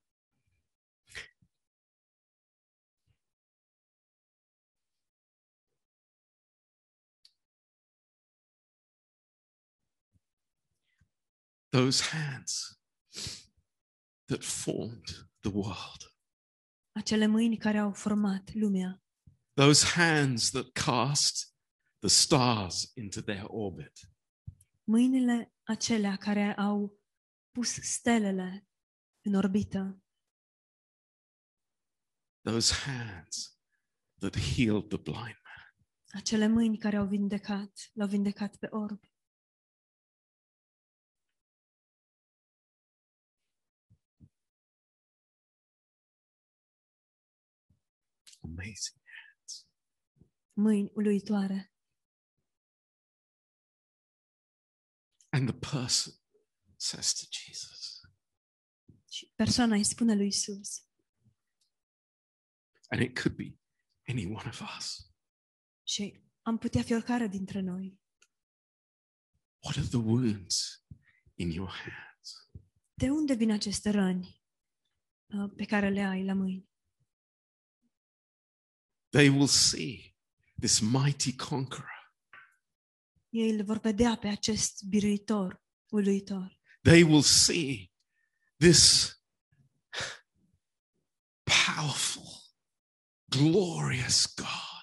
Those 11.71 12.03
hands 12.03 12.81
that 14.27 14.43
formed 14.43 15.29
the 15.41 15.51
world. 15.51 16.15
Acele 16.93 17.27
mâini 17.27 17.59
care 17.59 17.79
au 17.79 17.93
format 17.93 18.55
lumea. 18.55 19.03
Those 19.55 19.87
hands 19.87 20.51
that 20.51 20.73
cast 20.73 21.55
the 21.99 22.09
stars 22.09 22.91
into 22.95 23.21
their 23.21 23.45
orbit. 23.47 23.93
Mâinile 24.85 25.53
acelea 25.63 26.17
care 26.17 26.55
au 26.55 27.01
pus 27.51 27.69
stelele 27.69 28.69
în 29.21 29.35
orbită. 29.35 30.03
Those 32.43 32.75
hands 32.75 33.59
that 34.19 34.37
healed 34.37 34.89
the 34.89 34.99
blind 34.99 35.41
man. 35.45 35.75
Acele 36.13 36.47
mâini 36.47 36.79
care 36.79 36.97
au 36.97 37.07
vindecat, 37.07 37.91
l-au 37.93 38.09
vindecat 38.09 38.57
pe 38.57 38.67
orb. 38.71 39.01
Amazing. 48.59 48.97
Mâini 50.53 50.91
uluitoare. 50.95 51.73
And 55.31 55.49
the 55.49 55.59
person 55.59 56.13
says 56.77 57.13
to 57.15 57.27
Jesus, 57.31 58.01
Și 59.11 59.33
persoana 59.37 59.75
îi 59.75 59.85
spune 59.85 60.15
lui 60.15 60.27
Isus. 60.27 60.83
and 62.91 63.03
it 63.03 63.21
could 63.21 63.37
be 63.37 63.59
any 64.09 64.25
one 64.27 64.49
of 64.49 64.61
us. 64.77 65.13
Și 65.87 66.23
am 66.43 66.59
putea 66.59 66.83
fi 66.83 66.93
oricare 66.93 67.27
dintre 67.27 67.61
noi. 67.61 68.01
What 69.65 69.77
are 69.77 69.87
the 69.87 69.97
wounds 69.97 70.85
in 71.35 71.51
your 71.51 71.71
hands? 71.71 72.51
De 72.95 73.11
unde 73.11 73.35
vin 73.35 73.51
aceste 73.51 73.91
răni 73.91 74.43
uh, 75.27 75.53
pe 75.57 75.65
care 75.65 75.89
le 75.89 76.01
ai 76.01 76.25
la 76.25 76.33
mâini? 76.35 76.69
They 79.11 79.29
will 79.29 79.47
see 79.47 80.15
this 80.61 80.81
mighty 80.81 81.37
conqueror. 81.37 82.13
Ei 83.29 83.51
îl 83.51 83.65
vor 83.65 83.79
vedea 83.79 84.17
pe 84.17 84.29
acest 84.29 84.83
biruitor, 84.83 85.63
uluitor. 85.89 86.61
They 86.83 87.03
will 87.03 87.23
see 87.23 87.93
this 88.57 89.13
powerful, 91.43 92.55
glorious 93.25 94.35
God 94.35 94.79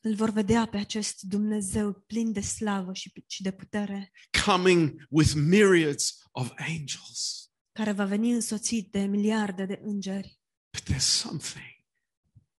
Îl 0.00 0.14
vor 0.14 0.30
vedea 0.30 0.66
pe 0.66 0.76
acest 0.76 1.20
Dumnezeu 1.20 1.92
plin 1.92 2.32
de 2.32 2.40
slavă 2.40 2.92
și, 2.92 3.12
și 3.26 3.42
de 3.42 3.52
putere, 3.52 4.12
coming 4.44 5.06
with 5.10 5.32
myriads 5.34 6.18
of 6.30 6.52
angels. 6.56 7.50
care 7.72 7.92
va 7.92 8.04
veni 8.04 8.32
însoțit 8.32 8.90
de 8.90 9.00
miliarde 9.00 9.64
de 9.64 9.80
îngeri. 9.82 10.40
But 10.70 10.82
there's 10.90 10.98
something 10.98 11.84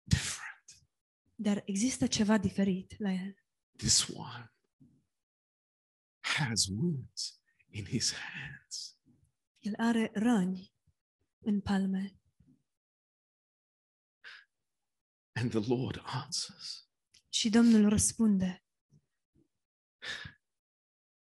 different. 0.02 0.37
Dar 1.40 1.62
există 1.66 2.06
ceva 2.06 2.38
diferit 2.38 2.98
la 2.98 3.10
el. 3.10 3.34
This 3.76 4.08
one 4.08 4.52
has 6.20 6.66
wounds 6.66 7.40
in 7.68 7.84
his 7.84 8.12
hands. 8.12 8.98
El 9.58 9.74
are 9.76 10.10
răni 10.14 10.74
în 11.38 11.60
palme 11.60 12.18
And 15.32 15.50
the 15.50 15.74
Lord 15.74 16.02
answers 16.04 16.88
și 17.28 17.50
Domnul 17.50 17.88
răspunde, 17.88 18.64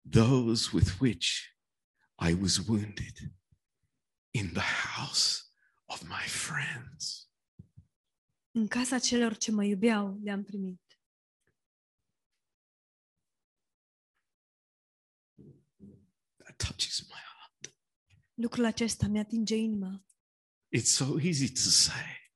those 0.09 0.69
with 0.73 0.99
which 0.99 1.55
I 2.27 2.33
was 2.33 2.57
wounded 2.57 3.17
in 4.31 4.53
the 4.53 4.61
house 4.95 5.43
of 5.85 6.01
my 6.01 6.27
friends. 6.27 7.24
În 8.57 8.67
casa 8.67 8.99
celor 8.99 9.37
ce 9.37 9.51
mă 9.51 9.63
iubeau 9.63 10.19
le-am 10.23 10.43
primit. 10.43 10.81
That 16.37 16.57
touches 16.57 17.01
my 17.01 17.21
heart. 17.33 17.75
Lucrul 18.33 18.65
acesta 18.65 19.07
mi-atinge 19.07 19.55
inima. 19.55 20.05
It's 20.77 20.91
so 20.91 21.19
easy 21.19 21.51
to 21.51 21.59
say, 21.69 22.31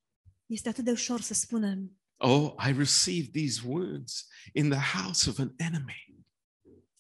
Este 0.46 0.70
atât 0.70 0.84
de 0.84 0.92
ușor 0.92 1.22
să 1.22 1.34
spunem, 1.34 2.00
Oh, 2.18 2.54
I 2.70 2.72
received 2.72 3.32
these 3.32 3.68
wounds 3.68 4.28
in 4.54 4.70
the 4.70 4.98
house 4.98 5.30
of 5.30 5.40
an 5.40 5.54
enemy. 5.58 6.26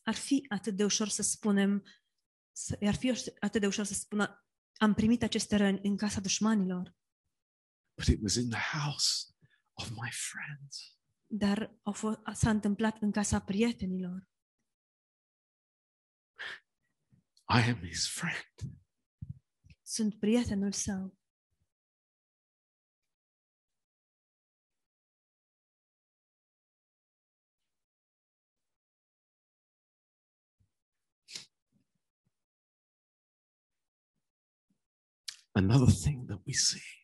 ar 0.04 0.16
fi 0.16 0.46
atât 0.48 0.76
de 0.76 0.84
ușor 0.84 1.08
să 1.08 1.22
spunem, 1.22 1.84
să, 2.52 2.78
ar 2.82 2.96
fi 2.96 3.14
atât 3.40 3.62
de 3.62 3.68
ușor 3.68 3.86
să 3.86 3.94
spună, 3.94 4.46
am 4.78 4.94
primit 4.94 5.24
aceste 5.24 5.56
răni 5.56 5.80
în 5.84 5.98
casa 5.98 6.20
dușmanilor, 6.20 6.98
But 8.00 8.08
it 8.08 8.22
was 8.22 8.38
in 8.38 8.50
the 8.50 8.56
house 8.56 9.34
of 9.76 9.92
my 9.92 10.10
friends. 10.10 11.00
dar 11.28 11.80
fost, 11.92 12.20
s-a 12.34 12.50
întâmplat 12.50 13.02
în 13.02 13.12
casa 13.12 13.40
prietenilor. 13.42 14.28
I 17.48 17.70
am 17.70 17.78
his 17.88 18.08
friend. 18.08 18.80
Sunt 19.82 20.20
prietenul 20.20 20.72
său. 20.72 21.18
Another 35.52 35.94
thing 35.94 36.28
that 36.28 36.42
we 36.46 36.54
see 36.54 36.99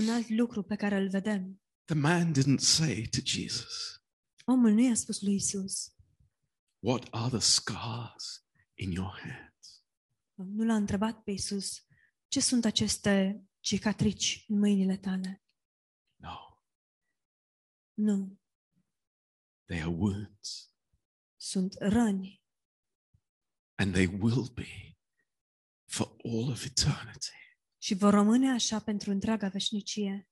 Un 0.00 0.08
alt 0.08 0.28
lucru 0.28 0.62
pe 0.62 0.76
care 0.76 0.96
îl 0.96 1.08
vedem. 1.08 1.62
the 1.84 1.94
man 1.98 2.32
didn't 2.32 2.58
say 2.58 3.08
to 3.08 3.18
Jesus, 3.24 4.02
Omul 4.44 4.70
nu 4.70 4.80
i-a 4.80 4.94
spus 4.94 5.20
lui 5.22 5.34
Isus. 5.34 5.92
What 6.78 7.06
are 7.10 7.28
the 7.28 7.38
scars 7.38 8.44
in 8.74 8.90
your 8.90 9.18
hands? 9.22 9.84
Nu 10.34 10.64
l-a 10.64 10.74
întrebat 10.74 11.22
pe 11.22 11.30
Isus 11.30 11.84
ce 12.28 12.40
sunt 12.40 12.64
aceste 12.64 13.44
cicatrici 13.60 14.44
în 14.48 14.58
mâinile 14.58 14.96
tale. 14.96 15.42
No, 16.16 16.38
Nu, 17.94 18.40
they 19.64 19.80
are 19.80 19.90
wounds, 19.90 20.70
sunt 21.36 21.74
răni 21.78 22.42
and 23.74 23.92
they 23.94 24.06
will 24.06 24.48
be 24.54 24.96
for 25.86 26.06
all 26.24 26.50
of 26.50 26.64
eternity. 26.64 27.32
Și 27.82 27.94
vor 27.94 28.12
rămâne 28.12 28.50
așa 28.50 28.80
pentru 28.80 29.10
întreaga 29.10 29.48
veșnicie. 29.48 30.28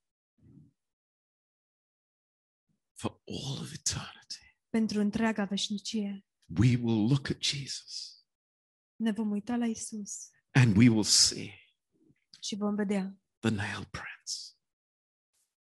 For 2.93 3.11
all 3.11 3.61
of 3.61 3.73
eternity. 3.73 4.57
Pentru 4.69 5.01
întreaga 5.01 5.45
veșnicie. 5.45 6.27
We 6.57 6.77
will 6.77 7.09
look 7.09 7.31
at 7.31 7.43
Jesus 7.43 8.25
Ne 8.97 9.13
vom 9.13 9.31
uita 9.31 9.57
la 9.57 9.67
Isus 9.67 10.31
and 10.51 10.77
we 10.77 10.89
will 10.89 11.05
see 11.05 11.55
și 12.41 12.57
vom 12.57 12.75
vedea 12.75 13.19
the 13.39 13.51
nail 13.51 13.89
prints 13.91 14.59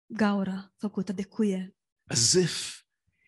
gaura 0.05 0.73
făcută 0.77 1.11
de 1.11 1.23
cuie, 1.23 1.77
as 2.07 2.33
if 2.33 2.83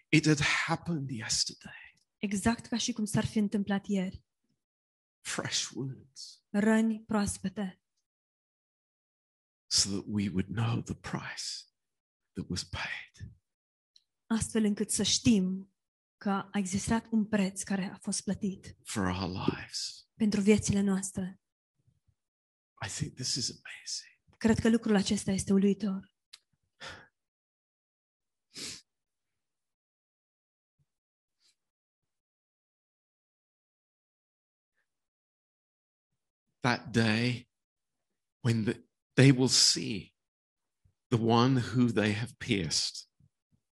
it 0.10 0.26
had 0.26 0.40
happened 0.40 1.10
yesterday. 1.10 2.02
exact 2.18 2.66
ca 2.66 2.78
și 2.78 2.92
cum 2.92 3.06
s-ar 3.06 3.26
fi 3.26 3.38
întâmplat 3.38 3.86
ieri. 3.86 4.26
Fresh 5.22 5.70
wounds, 5.74 6.44
Răni 6.50 7.04
proaspete, 7.08 7.82
so 9.68 9.90
that 9.90 10.04
we 10.08 10.30
would 10.30 10.48
know 10.48 10.82
the 10.82 10.94
price 10.94 11.66
that 12.34 12.46
was 12.50 12.64
paid. 12.64 13.32
astfel 14.26 14.64
încât 14.64 14.92
să 14.92 15.04
știm 15.04 15.72
că 16.18 16.30
a 16.30 16.50
existat 16.54 17.06
un 17.12 17.26
preț 17.26 17.64
care 17.64 17.84
a 17.84 17.98
fost 17.98 18.24
plătit 18.24 18.78
for 18.84 19.04
our 19.04 19.30
lives. 19.48 20.08
pentru 20.14 20.42
viețile 20.42 20.82
noastre. 20.82 21.40
I 22.86 22.90
think 22.90 23.14
this 23.14 23.36
is 23.36 23.50
amazing. 23.50 24.38
Cred 24.38 24.60
că 24.60 24.70
lucrul 24.70 24.96
acesta 24.96 25.32
este 25.32 25.54
uluitor. 25.54 26.16
That 36.60 36.92
day 36.92 37.50
when 38.44 38.64
the, 38.64 38.87
they 39.18 39.32
will 39.32 39.50
see 39.50 40.14
the 41.10 41.18
one 41.18 41.58
who 41.58 41.92
they 41.92 42.14
have 42.14 42.34
pierced, 42.38 42.96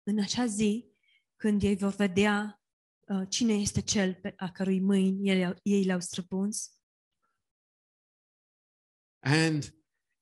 În 0.02 0.18
acea 0.18 0.46
zi, 0.46 0.86
când 1.36 1.62
ei 1.62 1.76
vor 1.76 1.94
vedea 1.94 2.62
uh, 3.08 3.26
cine 3.28 3.52
este 3.52 3.80
cel 3.80 4.14
pe 4.14 4.32
a 4.36 4.50
cărui 4.50 4.80
mâini 4.80 5.28
ei, 5.28 5.54
ei 5.62 5.84
le-au 5.84 6.00
străpuns, 6.00 6.72
and 9.20 9.74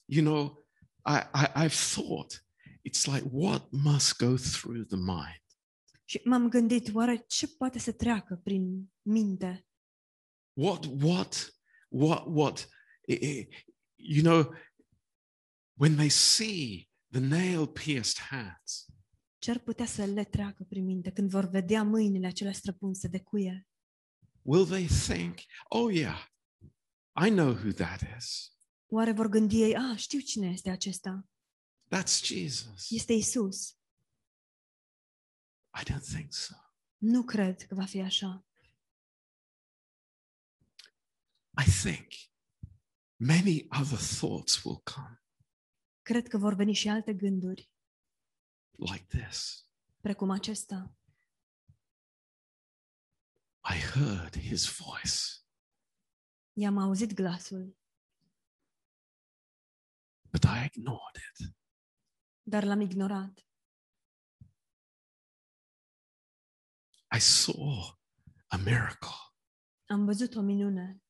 you 0.05 0.25
know, 0.25 0.67
I, 1.05 1.19
I 1.35 1.65
I've 1.65 1.95
thought 1.95 2.45
it's 2.89 3.07
like 3.07 3.29
what 3.33 3.71
must 3.71 4.19
go 4.19 4.37
through 4.37 4.87
the 4.87 4.97
mind? 4.97 5.45
Și 6.05 6.21
m-am 6.25 6.49
gândit, 6.49 6.95
oare 6.95 7.25
ce 7.29 7.49
poate 7.49 7.79
să 7.79 7.93
treacă 7.93 8.41
prin 8.45 8.93
minte? 9.03 9.65
what 10.61 10.87
what 10.87 11.55
what 11.89 12.27
what 12.27 12.69
you 13.97 14.23
know 14.23 14.55
when 15.81 15.97
they 15.97 16.09
see 16.11 16.89
the 17.11 17.21
nail 17.21 17.67
pierced 17.67 18.19
hands 18.19 18.87
Ce 19.39 19.51
ar 19.51 19.59
putea 19.59 19.87
să 19.87 20.05
le 20.05 20.25
treacă 20.25 20.65
prin 20.65 20.85
minte 20.85 21.11
când 21.13 21.31
vor 21.31 21.45
vedea 21.49 21.83
mâinile 21.83 22.27
acelea 22.27 22.53
străpunse 22.53 23.09
de 23.09 23.21
cuie? 23.21 23.69
will 24.43 24.67
they 24.67 24.87
think 24.87 25.39
oh 25.69 25.93
yeah 25.95 26.27
i 27.27 27.29
know 27.31 27.53
who 27.53 27.73
that 27.73 28.01
is 28.19 28.53
Oare 28.93 29.13
vor 29.13 29.27
gândi 29.29 29.63
ei, 29.63 29.77
a, 29.77 29.97
știu 29.97 30.21
cine 30.21 30.47
este 30.51 30.71
acesta? 30.71 31.29
that's 31.95 32.23
jesus 32.25 32.91
Este 32.91 33.13
Isus. 33.13 33.69
i 35.81 35.83
don't 35.85 36.05
think 36.15 36.33
so 36.33 36.55
Nu 36.97 37.25
cred 37.25 37.63
că 37.67 37.75
va 37.75 37.85
fi 37.85 38.01
așa. 38.01 38.45
i 41.67 41.71
think 41.83 42.07
many 43.17 43.67
other 43.81 43.99
thoughts 43.99 44.63
will 44.65 44.81
come 44.85 45.20
Cred 46.03 46.29
că 46.29 46.39
vor 46.39 46.55
veni 46.55 46.73
și 46.73 46.89
alte 46.89 47.15
gânduri, 47.15 47.71
like 48.81 49.05
this. 49.19 49.69
Precum 50.01 50.31
acesta. 50.31 50.95
i 53.75 53.79
heard 53.79 54.37
his 54.37 54.77
voice. 54.79 55.19
I-am 56.53 56.79
auzit 56.79 57.15
glasul, 57.15 57.77
but 60.31 60.45
i 60.45 60.65
ignored 60.65 61.17
it. 61.17 61.55
Dar 62.43 62.65
l-am 62.65 62.81
ignorat. 62.81 63.45
i 67.17 67.19
saw 67.21 67.99
a 68.47 68.57
miracle. 68.57 69.09
Am 69.87 70.05
văzut 70.05 70.35
o 70.35 70.41
minune, 70.41 71.03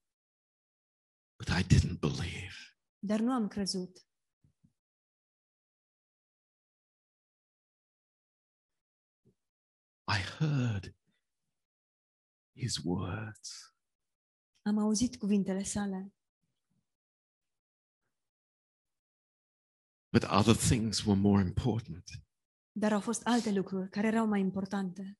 but 1.37 1.48
i 1.48 1.62
didn't 1.62 1.98
believe. 1.98 2.55
Dar 2.98 3.20
nu 3.20 3.33
am 3.33 3.48
crezut. 3.48 4.10
I 10.11 10.18
heard 10.38 10.94
his 12.53 12.85
words. 12.85 13.75
Am 14.62 14.79
auzit 14.79 15.16
cuvintele 15.16 15.64
sale, 15.64 16.12
but 20.12 20.25
other 20.25 20.55
things 20.55 21.05
were 21.05 21.20
more 21.20 21.40
important. 21.42 22.05
Dar 22.73 22.92
au 22.92 23.01
fost 23.01 23.23
alte 23.27 23.53
lucruri 23.53 23.88
care 23.90 24.07
erau 24.07 24.27
mai 24.27 24.40
importante. 24.40 25.18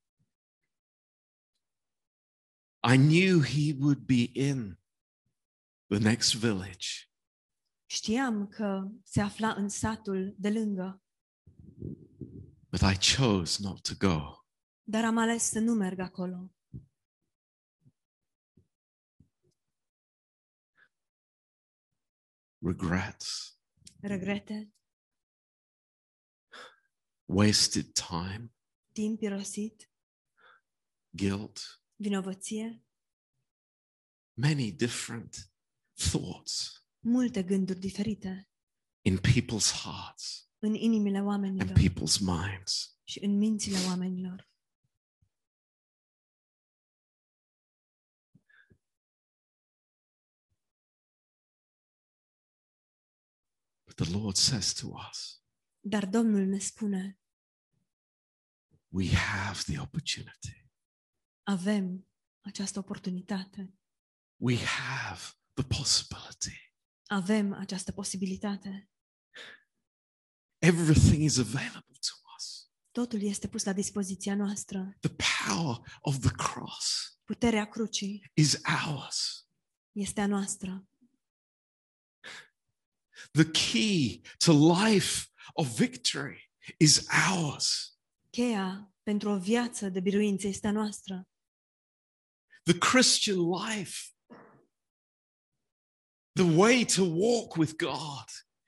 I 2.93 2.97
knew 2.97 3.43
he 3.43 3.75
would 3.79 3.99
be 3.99 4.31
in 4.33 4.79
the 5.87 5.99
next 5.99 6.35
village, 6.35 7.11
Știam 7.91 8.47
că 8.47 8.91
se 9.03 9.21
afla 9.21 9.53
în 9.53 9.69
satul 9.69 10.35
de 10.39 10.51
lângă, 10.51 11.03
but 12.69 12.81
I 12.81 13.17
chose 13.17 13.63
not 13.63 13.81
to 13.83 13.95
go. 13.99 14.40
Dar 14.91 15.05
am 15.05 15.17
ales 15.19 15.43
să 15.43 15.59
nu 15.59 15.73
merg 15.75 15.99
acolo. 15.99 16.51
Regrets, 22.63 23.59
Regrete, 24.01 24.73
wasted 27.25 27.93
time, 27.93 28.53
timp 28.93 29.21
irosit, 29.23 29.91
guilt, 31.11 31.83
vinovăție, 31.97 32.85
many 34.35 34.73
different 34.73 35.53
thoughts 35.95 36.85
multe 36.99 37.43
gânduri 37.43 37.79
diferite. 37.79 38.51
in 39.05 39.19
people's 39.19 39.73
hearts 39.83 40.51
în 40.59 40.75
inimile 40.75 41.19
and 41.19 41.27
oamenilor. 41.27 41.79
people's 41.79 42.19
minds. 42.21 42.99
și 43.05 43.25
în 43.25 43.37
mințile 43.39 43.77
oamenilor. 43.87 44.50
The 54.05 54.11
Lord 54.13 54.37
says 54.37 54.73
to 54.75 54.93
us, 55.11 55.43
Dar 55.81 56.07
Domnul 56.07 56.45
ne 56.47 56.59
spune, 56.59 57.19
we 58.89 59.09
have 59.15 59.63
the 59.63 59.79
opportunity. 59.81 60.69
avem 61.43 62.07
această 62.41 62.79
oportunitate, 62.79 63.75
We 64.43 64.57
have 64.65 65.21
the 65.55 65.63
possibility. 65.65 66.75
avem 67.07 67.53
această 67.53 67.93
posibilitate. 67.93 68.91
Everything 70.59 71.23
is 71.23 71.39
available 71.39 71.97
to 72.01 72.15
us. 72.37 72.69
Totul 72.91 73.23
este 73.23 73.49
pus 73.49 73.65
la 73.65 73.73
dispoziția 73.73 74.35
noastră. 74.35 74.97
The 75.01 75.15
power 75.47 75.99
of 76.01 76.19
the 76.19 76.31
cross 76.31 77.15
Puterea 77.25 77.69
crucii 77.69 78.31
is 78.35 78.59
ours. 78.87 79.47
este 79.93 80.21
a 80.21 80.27
noastră. 80.27 80.89
The 83.33 83.51
key 83.51 84.21
to 84.39 84.53
life 84.75 85.27
of 85.55 85.79
victory 85.79 86.51
is 86.77 87.07
ours. 87.31 87.95
Cheia 88.31 88.93
pentru 89.03 89.31
o 89.31 89.39
viață 89.39 89.89
de 89.89 90.01
biruință 90.01 90.47
este 90.47 90.67
a 90.67 90.73
noastră. 90.73 91.29
The 92.63 92.79
Christian 92.79 93.39
life, 93.51 93.97
the 96.33 96.45
way 96.57 96.85
to 96.85 97.03
walk 97.05 97.57
with 97.57 97.73
God, 97.77 98.25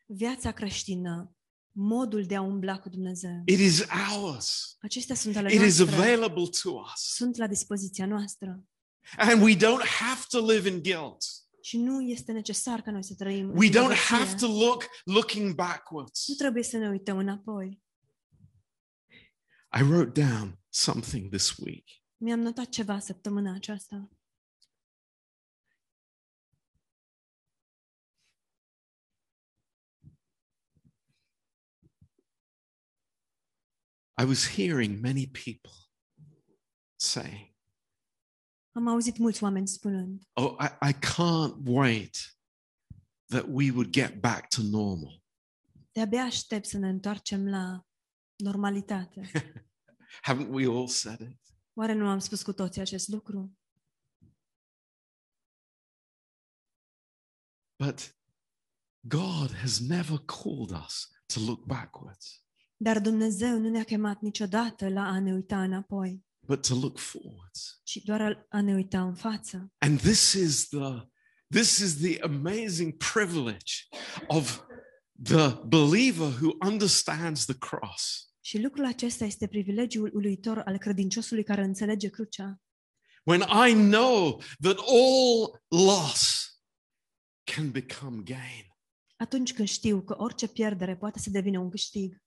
Viața 0.06 0.52
creștină, 0.52 1.36
modul 1.72 2.24
de 2.26 2.36
a 2.36 2.40
umbla 2.40 2.78
cu 2.78 2.88
Dumnezeu. 2.88 3.42
it 3.46 3.58
is 3.58 3.84
ours. 4.16 4.76
Acestea 4.80 5.14
sunt 5.14 5.36
ale 5.36 5.52
It 5.54 5.60
is 5.60 5.78
noastre. 5.78 5.96
available 5.96 6.46
to 6.62 6.70
us. 6.70 6.92
Sunt 7.14 7.36
la 7.36 7.46
dispoziția 7.46 8.06
noastră. 8.06 8.64
And 9.16 9.42
we 9.42 9.56
don't 9.56 9.86
have 9.86 10.24
to 10.28 10.46
live 10.46 10.68
in 10.68 10.82
guilt. 10.82 11.24
Și 11.62 11.78
nu 11.78 12.00
este 12.00 12.32
necesar 12.32 12.82
ca 12.82 12.90
noi 12.90 13.04
să 13.04 13.14
trăim 13.14 13.56
We 13.56 13.68
don't 13.68 13.96
have 14.08 14.34
to 14.34 14.46
look 14.46 14.84
looking 15.04 15.54
backwards. 15.54 16.28
Nu 16.28 16.34
trebuie 16.34 16.62
să 16.62 16.76
ne 16.76 16.88
uităm 16.88 17.18
înapoi. 17.18 17.82
I 19.78 19.82
wrote 19.82 20.20
down 20.20 20.60
something 20.68 21.30
this 21.30 21.56
week. 21.56 21.84
Mi-am 22.16 22.40
notat 22.40 22.68
ceva 22.68 22.98
săptămâna 22.98 23.54
aceasta. 23.54 24.10
I 34.18 34.24
was 34.24 34.46
hearing 34.46 35.00
many 35.00 35.26
people 35.26 35.72
say, 36.96 37.51
Am 38.72 38.86
auzit 38.88 39.18
mulți 39.18 39.42
oameni 39.42 39.68
spunând, 39.68 40.22
Oh, 40.32 40.56
I, 40.60 40.88
I 40.88 40.92
can't 40.92 41.56
wait 41.64 42.36
that 43.26 43.44
we 43.48 43.70
would 43.70 43.90
get 43.90 44.20
back 44.20 44.48
to 44.48 44.62
normal. 44.62 45.22
de-abia 45.92 46.22
aștept 46.22 46.66
să 46.66 46.78
ne 46.78 46.88
întoarcem 46.88 47.48
la 47.48 47.86
normalitate. 48.36 49.30
Haven't 50.28 50.48
we 50.50 50.64
all 50.64 50.88
said 50.88 51.20
it? 51.20 51.38
Oare 51.74 51.92
nu 51.92 52.08
am 52.08 52.18
spus 52.18 52.42
cu 52.42 52.52
toții 52.52 52.80
acest 52.80 53.08
lucru? 53.08 53.56
But 57.76 58.16
God 59.00 59.50
has 59.54 59.80
never 59.80 60.18
called 60.18 60.70
us 60.86 61.10
to 61.26 61.40
look 61.40 61.64
backwards, 61.66 62.44
Dar 62.76 63.00
Dumnezeu 63.00 63.58
nu 63.58 63.68
ne-a 63.68 63.84
chemat 63.84 64.20
niciodată 64.20 64.88
la 64.88 65.02
a 65.06 65.18
ne 65.20 65.32
uita 65.32 65.62
înapoi, 65.62 66.24
but 66.46 66.66
to 66.66 66.74
look 66.74 66.98
forwards. 66.98 67.80
ci 67.82 67.96
doar 68.04 68.20
a- 68.20 68.46
a 68.48 68.60
ne 68.60 68.74
uita 68.74 69.02
în 69.02 69.14
față. 69.14 69.72
And 69.78 70.00
this 70.00 70.32
is 70.32 70.68
the 70.68 71.08
this 71.48 71.78
is 71.78 71.96
the 71.96 72.20
amazing 72.22 72.96
privilege 72.96 73.72
of 74.26 74.60
the 75.22 75.54
believer 75.64 76.26
who 76.40 76.56
understands 76.66 77.44
the 77.44 77.58
cross. 77.58 78.26
Și 78.40 78.60
lucrul 78.60 78.84
acesta 78.84 79.24
este 79.24 79.46
privilegiul 79.46 80.10
uluitor 80.14 80.58
al 80.58 80.78
credinciosului 80.78 81.44
care 81.44 81.62
înțelege 81.64 82.08
crucea. 82.08 82.60
When 83.24 83.40
I 83.68 83.72
know 83.72 84.42
that 84.60 84.76
all 84.78 85.62
loss 85.68 86.46
can 87.44 87.70
become 87.70 88.22
gain. 88.22 88.66
Atunci 89.16 89.52
când 89.52 89.68
știu 89.68 90.02
că 90.02 90.14
orice 90.18 90.46
pierdere 90.48 90.96
poate 90.96 91.18
să 91.18 91.30
devină 91.30 91.58
un 91.58 91.70
câștig. 91.70 92.22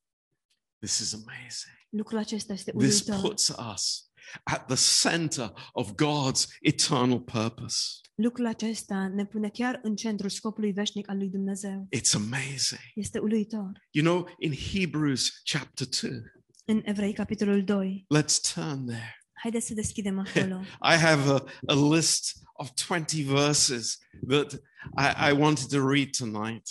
This 0.80 1.00
is 1.00 1.14
amazing. 1.14 1.78
Lucrul 1.98 2.18
acesta 2.20 2.54
este 2.54 2.72
This 2.72 3.02
puts 3.02 3.54
us 3.74 4.10
at 4.44 4.66
the 4.68 5.10
center 5.10 5.54
of 5.74 5.92
God's 5.92 6.48
eternal 6.62 7.20
purpose. 7.20 7.78
Lucrul 8.16 8.46
acesta 8.46 9.08
ne 9.08 9.26
pune 9.26 9.50
chiar 9.50 9.80
în 9.84 9.96
centrul 9.96 10.30
scopului 10.30 10.72
veșnic 10.72 11.10
al 11.10 11.18
lui 11.18 11.30
Dumnezeu. 11.30 11.88
It's 11.96 12.14
amazing. 12.14 12.82
Este 12.96 13.20
uluitor. 13.20 13.72
You 13.92 14.06
know, 14.06 14.28
in 14.40 14.54
Hebrews 14.54 15.42
chapter 15.44 15.88
2, 16.02 16.22
În 16.66 16.82
Evrei, 16.84 17.14
capitolul 17.14 17.64
2. 17.64 18.06
let's 18.18 18.54
turn 18.54 18.86
there. 18.86 19.20
Haideți 19.34 19.68
să 19.68 19.74
deschidem 19.74 20.20
acolo. 20.26 20.62
I 20.94 20.98
have 20.98 21.30
a, 21.32 21.44
a 21.66 21.96
list 21.96 22.34
of 22.54 22.70
20 22.88 23.22
verses 23.24 23.98
that 24.28 24.54
I, 24.98 25.30
I 25.30 25.32
wanted 25.32 25.68
to 25.68 25.90
read 25.90 26.10
tonight, 26.18 26.68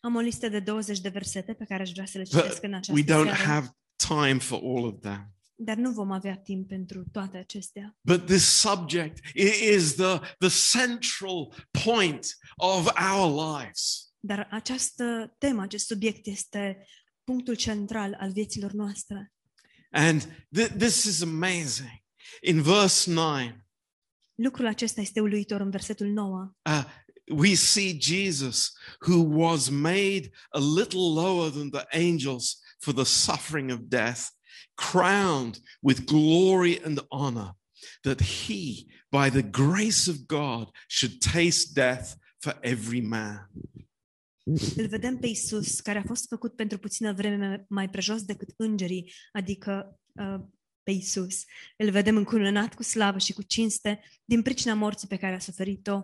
Am 0.00 0.14
o 0.14 0.20
listă 0.20 0.48
de 0.48 0.60
20 0.60 1.00
de 1.00 1.08
versete 1.08 1.52
pe 1.52 1.64
care 1.64 1.82
aș 1.82 1.90
vrea 1.90 2.06
să 2.06 2.18
le 2.18 2.24
but 2.30 2.40
citesc 2.40 2.62
în 2.62 2.74
această 2.74 2.92
we 2.92 3.02
don't 3.02 3.36
seară, 3.36 3.50
have 3.50 3.76
time 4.06 4.38
for 4.38 4.60
all 4.62 4.84
of 4.84 5.00
them. 5.00 5.26
dar 5.54 5.76
nu 5.76 5.90
vom 5.92 6.10
avea 6.10 6.36
timp 6.36 6.68
pentru 6.68 7.04
toate 7.12 7.36
acestea. 7.36 7.96
But 8.00 8.24
this 8.26 8.44
subject 8.60 9.18
i- 9.34 9.74
is 9.74 9.94
the, 9.94 10.18
the 10.38 10.48
central 10.78 11.54
point 11.84 12.38
of 12.56 12.88
our 13.12 13.56
lives. 13.58 14.12
Dar 14.20 14.48
această 14.50 15.34
temă, 15.38 15.62
acest 15.62 15.86
subiect 15.86 16.26
este 16.26 16.86
punctul 17.24 17.54
central 17.54 18.16
al 18.20 18.32
vieților 18.32 18.72
noastre. 18.72 19.32
And 19.90 20.22
th- 20.58 20.76
this 20.78 21.04
is 21.04 21.22
amazing. 21.22 22.02
In 22.40 22.62
verse 22.62 23.10
9, 23.12 23.56
Lucrul 24.34 24.66
acesta 24.66 25.00
este 25.00 25.20
uluitor 25.20 25.60
în 25.60 25.70
versetul 25.70 26.06
9. 26.06 26.54
uh, 26.70 26.84
we 27.36 27.54
see 27.54 27.96
Jesus, 28.00 28.72
who 29.06 29.16
was 29.44 29.68
made 29.68 30.30
a 30.50 30.58
little 30.76 31.00
lower 31.22 31.50
than 31.50 31.70
the 31.70 31.84
angels 32.08 32.58
for 32.82 32.92
the 32.92 33.04
suffering 33.04 33.70
of 33.70 33.88
death, 33.88 34.22
crowned 34.74 35.60
with 35.80 36.06
glory 36.06 36.80
and 36.84 37.00
honor, 37.10 37.50
that 38.02 38.20
he, 38.20 38.86
by 39.10 39.30
the 39.30 39.42
grace 39.42 40.08
of 40.08 40.26
God, 40.26 40.70
should 40.88 41.20
taste 41.20 41.74
death 41.74 42.16
for 42.40 42.54
every 42.62 43.00
man. 43.00 43.50
Îl 44.76 44.86
vedem 44.88 45.18
pe 45.18 45.26
Isus, 45.26 45.80
care 45.80 45.98
a 45.98 46.02
fost 46.02 46.28
făcut 46.28 46.56
pentru 46.56 46.78
puțină 46.78 47.12
vreme 47.12 47.66
mai 47.68 47.90
prejos 47.90 48.22
decât 48.22 48.48
îngerii, 48.56 49.12
adică 49.32 50.00
uh, 50.14 50.40
pe 50.82 50.90
Isus. 50.90 51.44
Îl 51.76 51.90
vedem 51.90 52.16
încununat 52.16 52.74
cu 52.74 52.82
slavă 52.82 53.18
și 53.18 53.32
cu 53.32 53.42
cinste 53.42 54.00
din 54.24 54.42
pricina 54.42 54.74
morții 54.74 55.08
pe 55.08 55.16
care 55.16 55.34
a 55.34 55.38
suferit-o, 55.38 56.02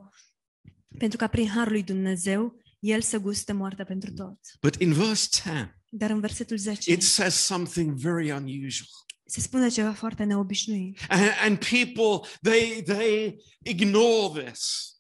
pentru 0.99 1.19
ca 1.19 1.27
prin 1.27 1.49
harul 1.49 1.73
lui 1.73 1.83
Dumnezeu 1.83 2.61
el 2.79 3.01
să 3.03 3.19
guste 3.19 3.53
moartea 3.53 3.85
pentru 3.85 4.13
toți. 4.13 4.57
But 4.61 4.75
in 4.81 4.93
verse 4.93 5.29
10, 5.43 5.81
Dar 5.91 6.11
în 6.11 6.21
versetul 6.21 6.57
10 6.57 6.93
it 6.93 7.03
says 7.03 7.35
something 7.35 7.95
very 7.95 8.31
unusual. 8.31 8.89
se 9.25 9.41
spune 9.41 9.69
ceva 9.69 9.93
foarte 9.93 10.25
neobișnuit. 10.25 10.99
And, 11.09 11.23
and 11.45 11.59
people, 11.59 12.29
they, 12.43 12.83
they 12.83 13.37
ignore 13.63 14.45
this. 14.45 14.93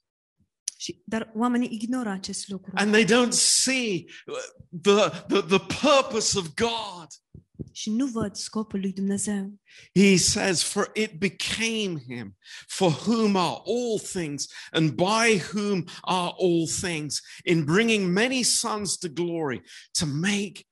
Și, 0.81 1.03
dar 1.05 1.33
oamenii 1.35 1.69
ignoră 1.73 2.09
acest 2.09 2.49
lucru 2.49 2.73
and 2.75 2.93
they 2.93 3.05
don't 3.05 3.33
see 3.33 4.05
the, 4.83 5.25
the, 5.29 5.41
the 5.41 5.59
purpose 5.59 6.39
of 6.39 6.55
God. 6.55 7.07
Și 7.73 7.91
nu 7.91 8.07
văd 8.07 8.35
scopul 8.35 8.81
lui 8.81 8.93
Dumnezeu. 8.93 9.61
He 9.95 10.17
says, 10.17 10.63
For 10.63 10.91
it 10.95 11.19
became 11.19 11.99
him, 11.99 12.37
for 12.67 12.91
whom 12.91 13.37
are 13.37 13.63
all 13.65 13.99
things, 13.99 14.47
and 14.73 14.97
by 14.97 15.39
whom 15.53 15.87
are 16.01 16.35
all 16.37 16.67
things, 16.67 17.21
in 17.45 17.65
bringing 17.65 18.13
many 18.13 18.43
sons 18.43 18.97
to 18.97 19.09
glory, 19.09 19.63
to 19.99 20.07
make 20.07 20.67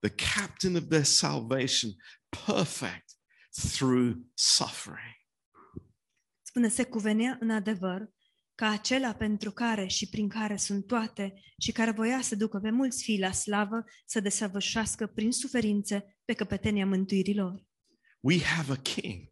the 0.00 0.10
captain 0.10 0.76
of 0.76 0.88
their 0.88 1.04
salvation 1.04 1.94
perfect 2.30 3.16
through 3.52 4.14
suffering. 4.34 5.14
Spune, 6.42 6.68
se 6.68 6.84
cuvenea 6.84 7.36
în 7.40 7.50
adevăr 7.50 8.10
ca 8.60 8.68
acela 8.70 9.12
pentru 9.14 9.50
care 9.50 9.86
și 9.86 10.08
prin 10.08 10.28
care 10.28 10.56
sunt 10.56 10.86
toate 10.86 11.34
și 11.58 11.72
care 11.72 11.90
voia 11.90 12.20
să 12.20 12.36
ducă 12.36 12.58
pe 12.58 12.70
mulți 12.70 13.02
fii 13.02 13.18
la 13.18 13.32
slavă 13.32 13.84
să 14.06 14.20
desăvârșească 14.20 15.06
prin 15.06 15.30
suferințe 15.32 16.16
pe 16.24 16.32
căpetenia 16.32 16.86
mântuirilor. 16.86 17.64
We 18.20 18.42
have 18.42 18.72
a 18.72 18.76
king. 18.76 19.28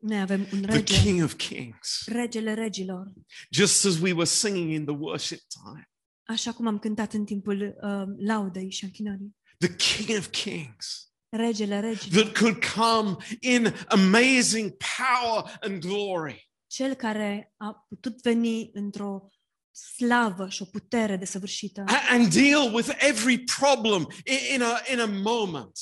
Noi 0.00 0.20
avem 0.20 0.40
un 0.52 0.60
the 0.62 0.72
rege, 0.76 1.00
King 1.02 1.22
of 1.22 1.34
Kings. 1.34 2.02
regele 2.06 2.54
regilor. 2.54 3.12
Just 3.50 3.84
as 3.84 3.98
we 4.00 4.12
were 4.12 4.24
singing 4.24 4.70
in 4.72 4.84
the 4.84 4.94
worship 4.98 5.40
time, 5.48 5.90
Așa 6.22 6.52
cum 6.52 6.66
am 6.66 6.78
cântat 6.78 7.12
în 7.12 7.24
timpul 7.24 7.60
uh, 7.82 8.02
laudei 8.26 8.70
și 8.70 8.84
închinării. 8.84 9.36
the 9.58 9.74
King 9.76 10.18
of 10.18 10.26
Kings 10.30 11.12
Regele 11.28 11.80
regilor. 11.80 12.22
that 12.24 12.38
could 12.38 12.64
come 12.64 13.16
in 13.40 13.74
amazing 13.88 14.76
power 14.98 15.58
and 15.60 15.80
glory. 15.80 16.47
Cel 16.70 16.94
care 16.94 17.52
a 17.56 17.84
putut 17.88 18.22
veni 18.22 18.70
într-o 18.72 19.28
slavă 19.70 20.48
și 20.48 20.62
o 20.62 20.64
putere 20.64 21.16
desăvârșită 21.16 21.84
a- 21.86 22.00
and 22.10 22.32
deal 22.34 22.74
with 22.74 22.88
every 22.98 23.38
problem 23.58 24.08
i- 24.24 24.54
in 24.54 24.62
a, 24.62 24.80
in 24.92 25.00
a 25.00 25.06
moment. 25.06 25.72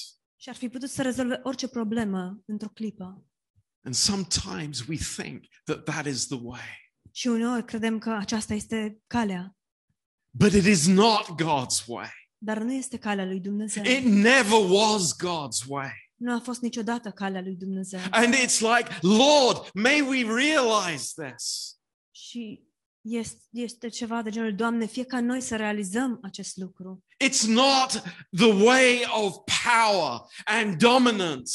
și 0.41 0.49
ar 0.49 0.55
fi 0.55 0.69
putut 0.69 0.91
să 0.91 1.03
rezolve 1.03 1.41
orice 1.43 1.69
problemă 1.69 2.43
într-o 2.47 2.69
clipă. 2.69 3.25
And 3.85 3.95
sometimes 3.95 4.87
we 4.87 4.97
think 5.17 5.45
that 5.65 5.85
that 5.85 6.07
is 6.07 6.27
the 6.27 6.39
way. 6.43 6.91
Și 7.13 7.27
uneori 7.27 7.65
credem 7.65 7.99
că 7.99 8.11
aceasta 8.11 8.55
este 8.55 8.99
calea, 9.07 9.57
But 10.31 10.53
it 10.53 10.65
is 10.65 10.87
not 10.87 11.25
God's 11.43 11.87
way. 11.87 12.11
dar 12.39 12.59
nu 12.59 12.73
este 12.73 12.99
calea 12.99 13.25
lui 13.25 13.41
Dumnezeu. 13.41 13.83
It 13.85 14.05
never 14.05 14.59
was 14.71 15.17
God's 15.17 15.67
way. 15.69 15.93
Nu 16.17 16.35
a 16.35 16.41
fost 16.41 16.61
niciodată 16.61 17.11
calea 17.11 17.41
lui 17.41 17.55
Dumnezeu. 17.57 18.01
And 18.11 18.35
it's 18.35 18.59
like, 18.61 18.99
Lord, 19.01 19.71
may 19.75 20.01
we 20.01 20.23
realize 20.23 21.27
this. 21.27 21.75
Și 22.11 22.65
este, 23.01 23.41
este 23.51 23.89
ceva 23.89 24.23
de 24.23 24.31
genul, 24.31 24.55
Doamne, 24.55 24.87
fie 24.87 25.05
ca 25.05 25.21
noi 25.21 25.41
să 25.41 25.57
realizăm 25.57 26.19
acest 26.23 26.57
lucru. 26.57 27.05
It's 27.25 27.47
not 27.47 27.91
the 28.37 28.53
way 28.65 29.05
of 29.11 29.37
power 29.75 30.21
and 30.45 30.79
dominance, 30.79 31.53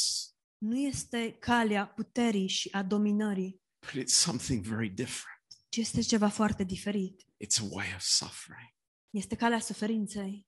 Nu 0.58 0.78
este 0.78 1.36
calea 1.40 1.86
puterii 1.86 2.48
și 2.48 2.68
a 2.72 2.82
dominării, 2.82 3.60
but 3.80 4.02
it's 4.02 4.06
something 4.14 4.64
very 4.64 4.88
different. 4.88 5.40
ci 5.68 5.76
este 5.76 6.00
ceva 6.00 6.28
foarte 6.28 6.64
diferit. 6.64 7.22
It's 7.22 7.60
a 7.60 7.66
way 7.70 7.86
of 7.94 8.00
suffering. 8.02 8.70
Este 9.10 9.34
calea 9.34 9.60
suferinței. 9.60 10.46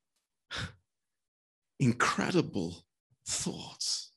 Incredible 1.76 2.70
thoughts. 3.24 4.16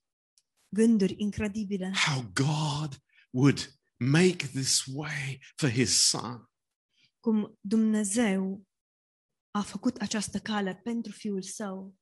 Gânduri 0.70 1.16
incredibile. 1.18 1.92
how 2.06 2.22
God 2.34 2.98
would 3.30 3.80
make 3.98 4.48
this 4.48 4.86
way 4.86 5.40
for 5.56 5.70
his 5.70 6.08
son. 6.08 6.50
Cum 7.20 7.58
Dumnezeu 7.62 8.68
a 9.52 9.62
făcut 9.62 9.98
această 9.98 10.40
cale 10.40 10.76
pentru 10.76 11.12
Fiul 11.12 11.42
Său. 11.42 11.96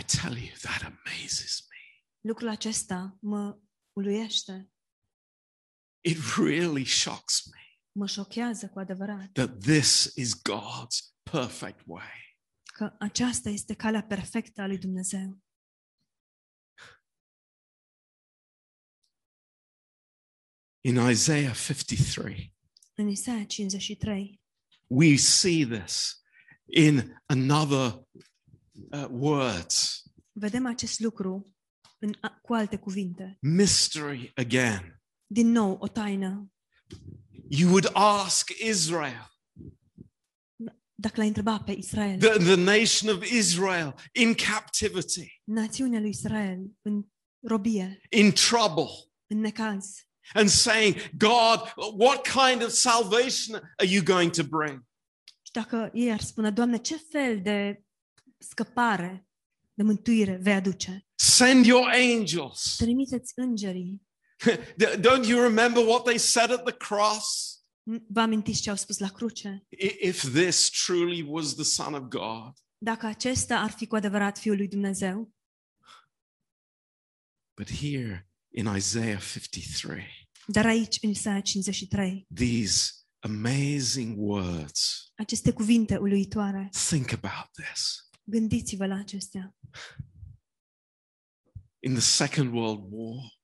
I 0.00 0.04
tell 0.04 0.36
you, 0.36 0.54
that 0.60 0.82
amazes 0.82 1.66
me. 1.68 2.04
Lucrul 2.20 2.48
acesta 2.48 3.16
mă 3.20 3.58
uluiește, 3.92 4.70
It 6.04 6.18
really 6.36 6.84
shocks 6.84 7.46
me 7.46 7.62
mă 7.94 8.06
șochează 8.06 8.68
cu 8.68 8.78
adevărat. 8.78 9.32
that 9.32 9.58
this 9.58 10.12
is 10.14 10.34
God's 10.36 11.14
perfect 11.30 11.82
way. 11.86 12.38
Că 12.62 12.96
aceasta 12.98 13.48
este 13.48 13.74
calea 13.74 14.02
perfectă 14.02 14.60
a 14.60 14.66
lui 14.66 14.78
Dumnezeu. 14.78 15.38
In 20.84 20.96
Isaiah 21.10 21.54
53, 21.54 22.54
În 22.94 23.08
Isaia 23.08 23.44
53 23.44 24.40
we 24.86 25.16
see 25.16 25.64
this 25.66 26.22
in 26.66 27.20
another 27.26 28.06
uh, 28.90 29.06
words, 29.10 30.02
vedem 30.32 30.66
acest 30.66 31.00
lucru 31.00 31.54
în, 31.98 32.12
cu 32.42 32.54
alte 32.54 32.76
cuvinte. 32.78 33.38
mystery 33.40 34.32
again. 34.34 35.02
Din 35.26 35.46
nou, 35.50 35.76
o 35.80 35.88
taină. 35.88 36.52
You 37.48 37.68
would 37.68 37.90
ask 37.92 38.50
Israel, 38.50 39.30
Dacă 40.94 41.14
l-ai 41.16 41.26
întrebat 41.26 41.64
pe 41.64 41.72
Israel, 41.72 42.18
the, 42.18 42.38
the 42.38 42.54
nation 42.54 43.14
of 43.16 43.30
Israel 43.30 43.94
in 44.12 44.34
captivity, 44.34 45.40
națiunea 45.44 46.00
lui 46.00 46.08
Israel 46.08 46.58
în 46.82 47.04
robie, 47.46 48.00
in 48.10 48.32
trouble, 48.32 48.90
în 49.26 49.38
necaz, 49.38 50.06
and 50.34 50.48
saying, 50.48 50.96
God, 51.18 51.72
what 51.98 52.22
kind 52.28 52.62
of 52.62 52.70
salvation 52.70 53.54
are 53.78 53.88
you 53.88 54.02
going 54.04 54.32
to 54.32 54.42
bring? 54.42 54.84
și 55.42 55.52
dacă 55.52 55.90
ei 55.94 56.12
ar 56.12 56.20
spune, 56.20 56.50
Doamne, 56.50 56.76
ce 56.78 56.96
fel 56.96 57.40
de 57.42 57.82
scăpare, 58.38 59.26
de 59.74 59.82
mântuire 59.82 60.36
vei 60.36 60.52
aduce? 60.54 61.06
Send 61.14 61.64
your 61.66 61.88
angels. 61.88 62.74
Trimiteți 62.76 63.32
îngerii. 63.36 64.02
Don't 64.96 65.26
you 65.26 65.40
remember 65.42 65.86
what 65.86 66.04
they 66.04 66.18
said 66.18 66.50
at 66.50 66.64
the 66.64 66.76
cross? 66.76 67.56
Vă 68.08 68.20
amintiți 68.20 68.60
ce 68.60 68.70
au 68.70 68.76
spus 68.76 68.98
la 68.98 69.08
cruce? 69.08 69.66
I- 69.68 69.96
If 70.08 70.32
this 70.32 70.70
truly 70.84 71.22
was 71.28 71.54
the 71.54 71.64
Son 71.64 71.94
of 71.94 72.02
God. 72.02 72.52
Dacă 72.78 73.06
acesta 73.06 73.58
ar 73.58 73.70
fi 73.70 73.86
cu 73.86 73.96
adevărat 73.96 74.38
Fiul 74.38 74.56
lui 74.56 74.68
Dumnezeu, 74.68 75.32
But 77.56 77.70
here 77.70 78.30
in 78.54 78.66
Isaiah 78.76 79.20
53, 79.20 80.04
dar 80.46 80.66
aici, 80.66 80.98
în 81.02 81.08
Isaia 81.10 81.40
53, 81.40 82.26
these 82.34 82.92
amazing 83.18 84.14
words. 84.18 85.10
aceste 85.14 85.52
cuvinte 85.52 85.96
uluitoare, 85.96 86.68
Think 86.88 87.12
about 87.12 87.50
this. 87.52 88.08
gândiți-vă 88.24 88.86
la 88.86 88.94
acestea. 88.94 89.56
In 91.84 91.92
the 91.92 92.00
Second 92.02 92.52
World 92.54 92.84
War, 92.90 93.40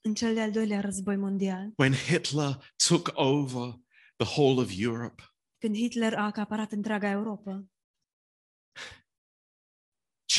În 0.00 0.14
cel 0.14 0.34
de-al 0.34 0.52
doilea 0.52 0.80
război 0.80 1.16
mondial, 1.16 1.72
when 1.76 1.92
Hitler 1.94 2.72
took 2.88 3.10
over 3.14 3.74
the 4.16 4.40
whole 4.40 4.60
of 4.62 4.70
Europe, 4.76 5.22
când 5.58 5.76
Hitler 5.76 6.14
a 6.14 6.24
acaparat 6.24 6.72
întreaga 6.72 7.10
Europa, 7.10 7.64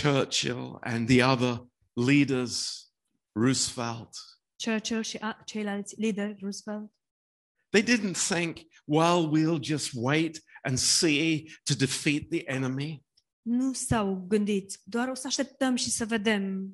Churchill 0.02 0.78
and 0.82 1.08
the 1.08 1.24
other 1.24 1.68
leaders, 1.94 2.87
Roosevelt, 3.42 4.10
Churchill 4.64 5.02
și 5.02 5.18
a- 5.18 5.42
ceilalți 5.46 5.96
lideri, 6.00 6.38
Roosevelt, 6.42 6.92
they 7.70 7.84
didn't 7.84 8.16
think, 8.28 8.58
well, 8.86 9.30
we'll 9.38 9.62
just 9.64 9.90
wait 9.94 10.44
and 10.62 10.78
see 10.78 11.44
to 11.64 11.74
defeat 11.76 12.22
the 12.30 12.42
enemy. 12.46 13.06
nu 13.42 13.74
s-au 13.74 14.26
gândit, 14.28 14.80
doar 14.84 15.08
o 15.08 15.14
să 15.14 15.28
așteptăm 15.28 15.76
și 15.76 15.90
să 15.90 16.06
vedem 16.06 16.74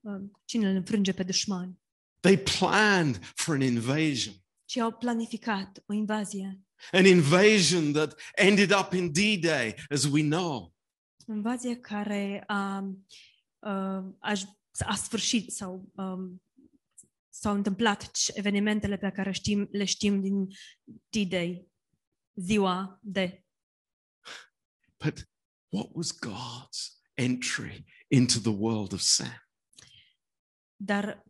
uh, 0.00 0.20
cine 0.44 0.70
îl 0.70 0.76
înfrânge 0.76 1.12
pe 1.12 1.22
dușman, 1.22 1.78
They 2.20 2.38
planned 2.38 3.24
for 3.34 3.54
an 3.54 3.60
invasion, 3.62 4.34
ci 4.64 4.76
au 4.76 4.92
planificat 4.92 5.82
o 5.86 5.92
invazie. 5.92 6.60
an 6.92 7.04
invasion 7.04 7.92
that 7.92 8.20
ended 8.36 8.70
up 8.78 8.92
in 8.92 9.12
D 9.12 9.38
Day, 9.40 9.74
as 9.90 10.04
we 10.04 10.22
know. 10.22 10.74
O 11.26 11.32
invazie 11.34 11.76
care 11.76 12.44
a, 12.46 12.78
uh, 13.58 14.04
aș, 14.20 14.42
a 14.78 14.94
sfârșit 14.94 15.50
sau 15.52 15.92
um, 15.94 16.42
s-au 17.28 17.54
întâmplat 17.54 18.04
c- 18.04 18.34
evenimentele 18.34 18.96
pe 18.96 19.10
care 19.10 19.32
știm, 19.32 19.68
le 19.72 19.84
știm 19.84 20.20
din 20.20 20.46
D-Day, 21.08 21.68
ziua 22.34 22.98
de. 23.02 23.44
But 25.04 25.28
what 25.68 25.88
was 25.92 26.12
God's 26.12 27.02
entry 27.14 27.84
into 28.08 28.38
the 28.38 28.56
world 28.58 28.92
of 28.92 29.00
sin? 29.00 29.42
Dar 30.76 31.24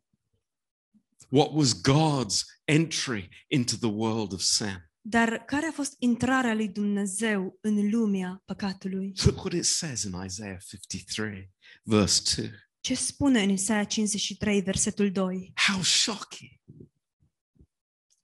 What 1.29 1.53
was 1.53 1.73
God's 1.73 2.45
entry 2.65 3.29
into 3.49 3.77
the 3.77 3.89
world 3.89 4.33
of 4.33 4.41
sin? 4.41 4.91
Dar 5.01 5.45
care 5.45 5.67
a 5.67 5.73
fost 5.73 5.95
intrarea 5.99 6.55
lui 6.55 6.69
Dumnezeu 6.69 7.59
în 7.61 7.91
lumea 7.91 8.43
păcatului? 8.45 9.13
Look 9.25 9.37
what 9.45 9.53
it 9.53 9.65
says 9.65 10.03
in 10.03 10.23
Isaiah 10.25 10.61
53, 10.67 11.51
verse 11.83 12.41
2. 12.41 12.51
Ce 12.85 12.95
spune 12.95 13.43
în 13.43 13.49
Isaia 13.49 13.85
53, 13.85 14.61
versetul 14.63 15.13
2? 15.13 15.53
How 15.55 15.83
shocking, 15.83 16.51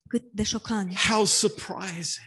Cât 0.09 0.33
de 0.33 0.43
șocant, 0.43 0.95
how 0.95 1.25
surprising. 1.25 2.27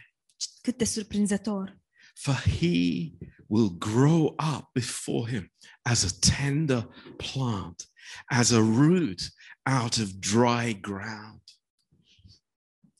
cât 0.60 0.76
de 0.76 0.84
surprinzător. 0.84 1.78
For 2.14 2.34
he 2.34 3.10
will 3.46 3.78
grow 3.78 4.24
up 4.56 4.72
before 4.72 5.30
him 5.30 5.52
as 5.82 6.02
a 6.04 6.34
tender 6.36 6.88
plant, 7.16 7.90
as 8.26 8.50
a 8.50 8.58
root 8.58 9.20
out 9.82 9.96
of 9.96 10.10
dry 10.10 10.80
ground. 10.80 11.42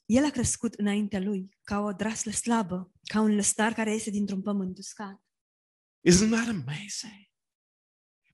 El 0.06 0.24
a 0.24 0.30
crescut 0.30 0.74
înaintea 0.74 1.20
lui 1.20 1.58
ca 1.62 1.78
o 1.80 1.92
draslă 1.92 2.32
slabă, 2.32 2.92
ca 3.04 3.20
un 3.20 3.34
lăstar 3.34 3.72
care 3.72 3.92
iese 3.92 4.10
dintr-un 4.10 4.42
pământ 4.42 4.78
uscat. 4.78 5.22
Isn't 6.08 6.30
that 6.30 6.48
amazing? 6.48 7.32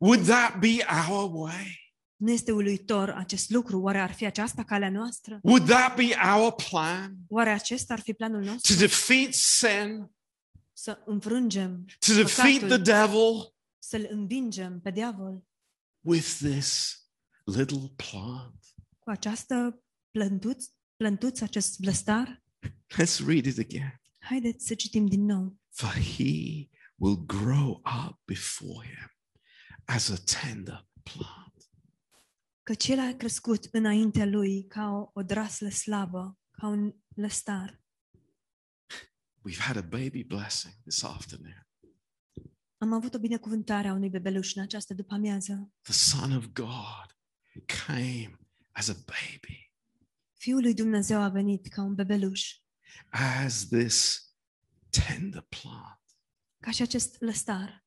Would 0.00 0.24
that 0.26 0.58
be 0.60 0.84
our 1.08 1.30
way? 1.32 1.78
Nu 2.16 2.30
este 2.30 2.52
uluitor 2.52 3.10
acest 3.10 3.50
lucru? 3.50 3.80
Oare 3.80 3.98
ar 4.00 4.12
fi 4.12 4.24
aceasta 4.24 4.64
calea 4.64 4.90
noastră? 4.90 5.38
Would 5.42 5.66
that 5.66 5.96
be 5.96 6.08
our 6.36 6.52
plan? 6.52 7.16
Oare 7.28 7.50
acesta 7.50 7.92
ar 7.92 8.00
fi 8.00 8.12
planul 8.12 8.44
To 8.44 8.50
nostru? 8.50 8.74
defeat 8.76 9.32
sin, 9.32 10.10
Să 10.72 11.02
înfrângem, 11.06 11.84
to 12.06 12.14
defeat 12.14 12.58
the 12.68 12.76
devil 12.76 13.54
să-l 13.78 14.06
învingem 14.10 14.80
pe 14.80 14.90
diavol 14.90 15.44
with 16.00 16.26
this 16.38 16.98
little 17.44 17.92
plant? 17.96 18.54
cu 18.98 19.10
această 19.10 19.82
plântuț, 20.10 20.64
plântuț 20.96 21.40
acest 21.40 21.80
blăstar? 21.80 22.42
Let's 22.94 23.26
read 23.26 23.44
it 23.44 23.58
again. 23.58 24.00
Haideți 24.20 24.66
să 24.66 24.74
citim 24.74 25.06
din 25.06 25.24
nou. 25.24 25.56
For 25.70 25.90
he 26.16 26.68
will 26.94 27.24
grow 27.26 27.70
up 28.08 28.20
before 28.24 28.86
him 28.86 29.10
as 29.94 30.08
a 30.08 30.16
tender 30.16 30.88
plant. 31.02 31.70
Căci 32.62 32.88
el 32.88 32.98
a 32.98 33.14
crescut 33.16 33.64
înaintea 33.72 34.26
lui 34.26 34.66
ca 34.66 34.88
o, 34.88 35.10
o 35.12 35.22
draslă 35.22 35.68
slabă, 35.68 36.38
ca 36.50 36.66
un 36.66 36.94
lăstar. 37.14 37.80
We've 39.48 39.58
had 39.58 39.76
a 39.76 39.80
baby 39.80 40.24
blessing 40.24 40.74
this 40.82 41.02
afternoon. 41.02 41.66
Am 42.78 42.92
avut 42.92 43.14
o 43.14 43.18
binecuvântare 43.18 43.88
a 43.88 43.92
unui 43.92 44.08
bebeluș 44.08 44.54
în 44.54 44.62
această 44.62 44.94
după-amiază. 44.94 45.72
The 45.82 45.92
Son 45.92 46.32
of 46.32 46.46
God 46.52 47.18
came 47.86 48.38
as 48.72 48.88
a 48.88 48.92
baby, 48.94 49.72
Fiul 50.32 50.60
lui 50.60 50.74
Dumnezeu 50.74 51.20
a 51.20 51.28
venit 51.28 51.68
ca 51.68 51.82
un 51.82 51.94
bebeluș, 51.94 52.54
as 53.10 53.66
this 53.66 54.28
tender 54.90 55.46
plant. 55.48 56.00
ca 56.58 56.70
și 56.70 56.82
acest 56.82 57.20
lăstar. 57.20 57.84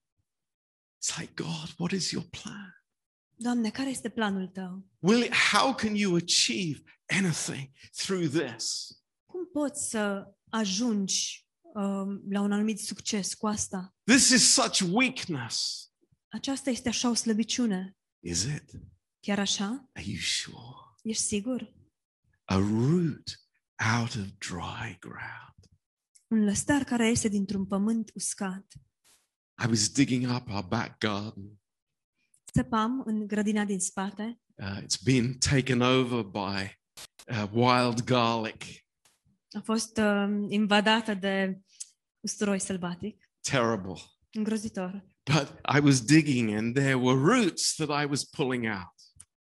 It's 1.04 1.18
like, 1.20 1.36
God, 1.36 1.74
what 1.78 1.92
is 1.92 2.12
your 2.12 2.24
plan? 2.24 2.74
Doamne, 3.36 3.70
care 3.70 3.90
este 3.90 4.10
planul 4.10 4.48
tău? 4.48 4.88
Will 5.00 5.24
it, 5.24 5.34
how 5.34 5.74
can 5.76 5.96
you 5.96 6.16
achieve 6.16 6.84
anything 7.06 7.70
through 7.92 8.28
this? 8.28 8.88
Cum 9.26 9.46
poți 9.54 9.90
să 9.90 10.34
ajungi 10.50 11.48
um, 11.62 12.24
la 12.30 12.42
un 12.42 12.52
anumit 12.52 12.80
succes 12.80 13.34
cu 13.34 13.48
asta? 13.48 13.96
This 14.04 14.30
is 14.30 14.54
such 14.54 14.80
weakness. 14.92 15.88
Aceasta 16.28 16.70
este 16.70 16.90
așa 16.90 17.10
o 17.10 17.14
slăbiciune. 17.14 17.98
Is 18.20 18.44
it? 18.44 18.72
Chiar 19.20 19.40
așa? 19.40 19.90
Are 19.94 20.06
you 20.06 20.20
sure? 20.20 20.96
Ești 21.04 21.24
sigur? 21.24 21.74
A 22.46 22.56
root 22.56 23.48
out 24.00 24.16
of 24.16 24.28
dry 24.38 24.98
ground. 25.00 25.72
Un 26.28 26.44
lăstar 26.44 26.84
care 26.84 27.08
iese 27.10 27.28
dintr-un 27.28 27.66
pământ 27.66 28.12
uscat. 28.14 28.74
I 29.58 29.68
was 29.68 29.90
digging 29.90 30.30
up 30.36 30.50
our 30.50 30.64
back 30.64 31.00
garden. 31.00 31.60
Țăpam 32.54 33.04
în 33.06 33.28
grădina 33.28 33.64
din 33.66 33.80
spate. 33.80 34.42
Uh, 34.56 34.78
it's 34.82 35.04
been 35.04 35.38
taken 35.38 35.82
over 35.82 36.24
by 36.24 36.80
uh, 37.28 37.48
wild 37.52 38.04
garlic. 38.04 38.64
A 39.52 39.60
fost 39.64 39.98
um, 39.98 40.52
invadată 40.52 41.14
de 41.14 41.60
usturoi 42.20 42.60
sălbatic. 42.60 43.30
Terrible. 43.42 44.02
Îngrozitor. 44.32 45.06
But 45.24 45.60
I 45.76 45.80
was 45.80 46.02
digging 46.02 46.50
and 46.50 46.76
there 46.76 46.96
were 46.96 47.20
roots 47.20 47.76
that 47.76 48.04
I 48.04 48.06
was 48.06 48.24
pulling 48.24 48.66
out. 48.66 48.94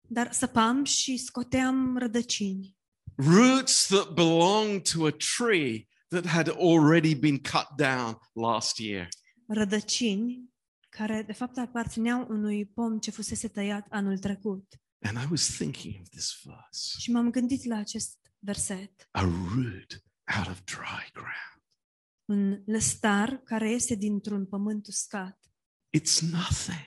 Dar 0.09 0.33
săpam 0.33 0.85
și 0.85 1.17
scoteam 1.17 1.99
rădăcini. 1.99 2.77
Roots 3.17 3.87
that 3.87 4.15
belonged 4.15 4.83
to 4.93 5.07
a 5.07 5.11
tree 5.37 5.89
that 6.09 6.27
had 6.27 6.49
already 6.49 7.15
been 7.15 7.39
cut 7.39 7.67
down 7.77 8.19
last 8.33 8.79
year. 8.79 9.09
Rădăcini 9.47 10.51
care 10.89 11.23
de 11.23 11.33
fapt 11.33 11.57
aparțineau 11.59 12.27
unui 12.29 12.67
pom 12.67 12.99
ce 12.99 13.11
fusese 13.11 13.49
tăiat 13.49 13.87
anul 13.91 14.19
trecut. 14.19 14.81
And 15.01 15.17
I 15.17 15.27
was 15.31 15.47
thinking 15.47 15.95
of 16.01 16.09
this 16.09 16.41
verse 16.43 16.99
Și 16.99 17.11
m-am 17.11 17.31
gândit 17.31 17.65
la 17.65 17.77
acest 17.77 18.19
verset. 18.39 19.09
a 19.11 19.21
root 19.21 20.05
out 20.39 20.47
of 20.49 20.65
dry 20.65 21.11
ground. 21.13 21.63
Un 22.25 22.63
lăstar 22.67 23.37
care 23.37 23.71
iese 23.71 23.95
dintr-un 23.95 24.47
pământ 24.47 24.87
uscat. 24.87 25.51
It's 25.99 26.19
nothing. 26.31 26.87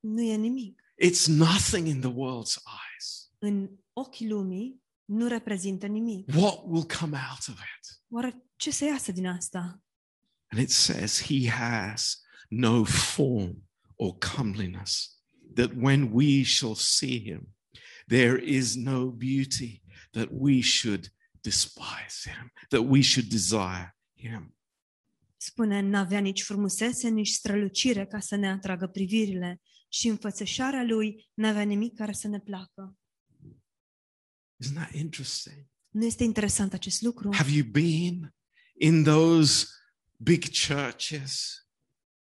Nu 0.00 0.20
e 0.22 0.36
nimic. 0.36 0.82
It's 1.04 1.26
nothing 1.26 1.86
in 1.86 2.00
the 2.00 2.10
world's 2.10 2.54
eyes. 2.56 3.30
În 3.38 3.70
ochii 3.92 4.28
lumii 4.28 4.82
nu 5.04 5.26
reprezintă 5.26 5.86
nimic. 5.86 6.28
What 6.34 6.62
will 6.64 6.86
come 6.98 7.18
out 7.30 7.48
of 7.48 7.58
it? 7.78 8.02
Oare 8.08 8.44
ce 8.56 8.70
să 8.70 8.84
iasă 8.84 9.12
din 9.12 9.26
asta? 9.26 9.82
And 10.50 10.60
it 10.60 10.70
says, 10.70 11.20
He 11.20 11.48
has 11.48 12.16
no 12.48 12.84
form 12.84 13.62
or 13.96 14.16
comeliness, 14.18 15.20
that 15.54 15.70
when 15.76 16.10
we 16.12 16.42
shall 16.42 16.74
see 16.74 17.18
Him, 17.18 17.54
there 18.06 18.36
is 18.36 18.74
no 18.74 19.10
beauty 19.10 19.82
that 20.12 20.28
we 20.32 20.60
should 20.60 21.12
despise 21.42 22.24
Him, 22.24 22.50
that 22.70 22.82
we 22.82 23.02
should 23.02 23.28
desire 23.28 23.94
Him. 24.14 24.54
Spune, 25.36 25.80
n-avea 25.80 26.18
nici 26.18 26.42
frumusețe, 26.42 27.08
nici 27.08 27.28
strălucire 27.28 28.06
ca 28.06 28.20
să 28.20 28.36
ne 28.36 28.48
atragă 28.48 28.86
privirile 28.86 29.60
și 29.88 30.08
înfățășarea 30.08 30.82
lui 30.82 31.28
n-avea 31.34 31.62
nimic 31.62 31.96
care 31.96 32.12
să 32.12 32.28
ne 32.28 32.40
placă. 32.40 32.98
Isn't 34.64 34.74
that 34.74 34.94
interesting? 34.94 35.66
Nu 35.88 36.04
este 36.04 36.24
interesant 36.24 36.72
acest 36.72 37.02
lucru? 37.02 37.34
Have 37.34 37.50
you 37.50 37.64
been 37.64 38.34
in 38.78 39.02
those 39.02 39.66
big 40.22 40.44
churches, 40.66 41.64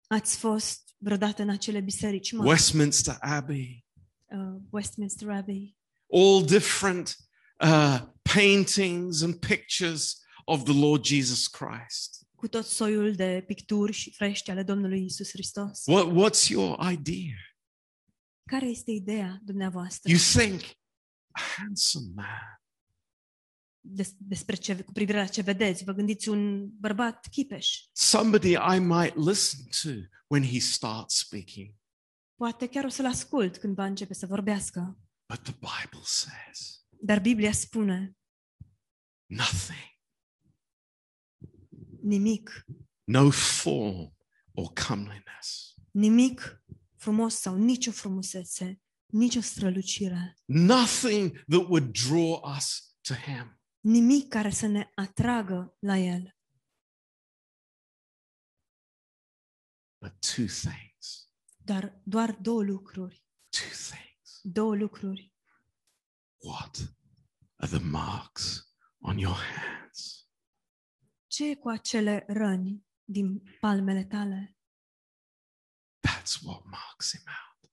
Ați 0.08 0.38
fost 0.38 0.96
vreodată 0.98 1.42
în 1.42 1.50
acele 1.50 1.80
biserici 1.80 2.32
mari, 2.32 2.50
Westminster 2.50 3.18
Abbey, 3.20 3.86
uh, 4.26 4.62
Westminster 4.70 5.30
Abbey, 5.30 5.78
all 6.14 6.46
different 6.46 7.18
uh, 7.60 8.02
paintings 8.34 9.22
and 9.22 9.36
pictures 9.36 10.22
of 10.46 10.64
the 10.64 10.80
Lord 10.80 11.06
Jesus 11.06 11.48
Christ? 11.48 12.26
cu 12.36 12.48
tot 12.48 12.66
soiul 12.66 13.16
de 13.16 13.44
picturi 13.48 13.92
și 13.92 14.14
frești 14.14 14.50
ale 14.52 14.64
Domnului 14.64 15.06
Isus 15.06 15.30
Hristos. 15.30 15.82
What, 15.86 16.06
what's 16.06 16.48
your 16.48 16.92
idea? 16.92 17.36
Care 18.50 18.66
este 18.66 18.92
ideea 18.92 19.40
dumneavoastră 19.44 20.12
You 20.12 20.20
think 20.20 20.62
a 21.32 21.42
handsome 21.58 22.12
man, 22.16 22.62
des- 23.88 24.16
despre 24.18 24.56
ce, 24.56 24.82
cu 24.84 24.92
privire 24.92 25.18
la 25.18 25.26
ce 25.28 25.42
vedeți? 25.42 25.84
Vă 25.84 25.92
gândiți 25.92 26.30
un 26.30 26.70
bărbat 26.80 27.28
chipeș? 27.32 27.70
somebody 27.92 28.52
I 28.52 28.80
might 28.80 29.16
listen 29.16 29.66
to 29.82 30.08
when 30.28 30.44
he 30.44 30.60
starts 30.60 31.18
speaking. 31.18 31.74
Poate 32.36 32.68
chiar 32.68 32.84
o 32.84 32.90
să-l 32.90 33.06
ascult 33.06 33.58
când 33.58 33.76
va 33.76 33.86
începe 33.86 34.14
să 34.14 34.26
vorbească. 34.26 34.98
But 35.34 35.42
the 35.44 35.54
Bible 35.54 36.02
says 36.04 36.86
Dar 37.02 37.20
Biblia 37.22 37.52
spune 37.52 38.18
nothing, 39.26 40.00
nimic, 42.02 42.66
no 43.04 43.30
form 43.32 44.16
or 44.54 44.72
comeliness, 44.88 45.74
nimic 45.92 46.64
frumos 46.96 47.36
sau 47.36 47.56
nicio 47.56 47.92
frumusețe, 47.92 48.82
nicio 49.06 49.42
strălucire, 49.42 50.36
nothing 50.46 51.44
that 51.48 51.68
would 51.68 51.92
draw 52.08 52.56
us 52.58 52.96
to 53.02 53.14
him. 53.14 53.60
Nimic 53.86 54.28
care 54.28 54.50
să 54.50 54.68
ne 54.68 54.92
atragă 54.96 55.78
la 55.80 55.98
El. 55.98 56.38
But 59.98 60.20
two 60.20 60.46
things, 60.46 61.30
Dar 61.58 62.02
doar 62.04 62.32
două 62.32 62.64
lucruri, 62.64 63.26
two 63.50 63.70
things. 63.70 64.40
două 64.44 64.76
lucruri. 64.76 65.34
What 66.38 66.96
are 67.56 67.78
the 67.78 67.86
marks 67.86 68.76
on 68.98 69.18
your 69.18 69.36
hands? 69.36 70.30
Ce 71.28 71.50
e 71.50 71.56
cu 71.56 71.70
acele 71.70 72.26
răni 72.28 72.86
din 73.04 73.58
palmele 73.60 74.06
tale? 74.06 74.58
That's 76.08 76.42
what 76.44 76.64
marks 76.64 77.12
him 77.12 77.24
out. 77.28 77.72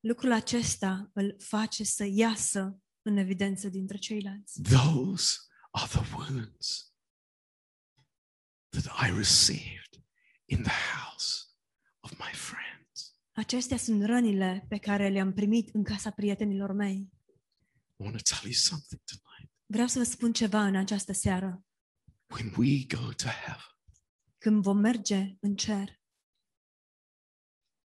Lucrul 0.00 0.32
acesta 0.32 1.10
îl 1.14 1.36
face 1.40 1.84
să 1.84 2.04
iasă 2.04 2.83
în 3.04 3.16
evidență 3.16 3.68
dintre 3.68 3.96
ceilalți. 3.96 4.62
Those 4.62 5.38
are 5.70 5.88
the 5.88 6.14
wounds 6.14 6.94
that 8.68 9.08
I 9.08 9.16
received 9.16 10.04
in 10.44 10.62
the 10.62 10.78
house 10.96 11.44
of 12.00 12.10
my 12.10 12.32
friends. 12.32 13.16
Acestea 13.32 13.76
sunt 13.76 14.04
rănile 14.04 14.66
pe 14.68 14.78
care 14.78 15.08
le-am 15.08 15.32
primit 15.32 15.74
în 15.74 15.82
casa 15.82 16.10
prietenilor 16.10 16.72
mei. 16.72 17.12
I 17.96 18.02
want 18.02 18.16
to 18.16 18.22
tell 18.22 18.44
you 18.44 18.52
something 18.52 19.00
tonight. 19.04 19.52
Vreau 19.66 19.86
să 19.86 19.98
vă 19.98 20.04
spun 20.04 20.32
ceva 20.32 20.66
în 20.66 20.76
această 20.76 21.12
seară. 21.12 21.64
When 22.26 22.54
we 22.56 22.84
go 22.86 23.12
to 23.12 23.28
heaven 23.28 23.76
Când 24.38 24.62
vom 24.62 24.78
merge 24.78 25.36
în 25.40 25.56
cer 25.56 26.02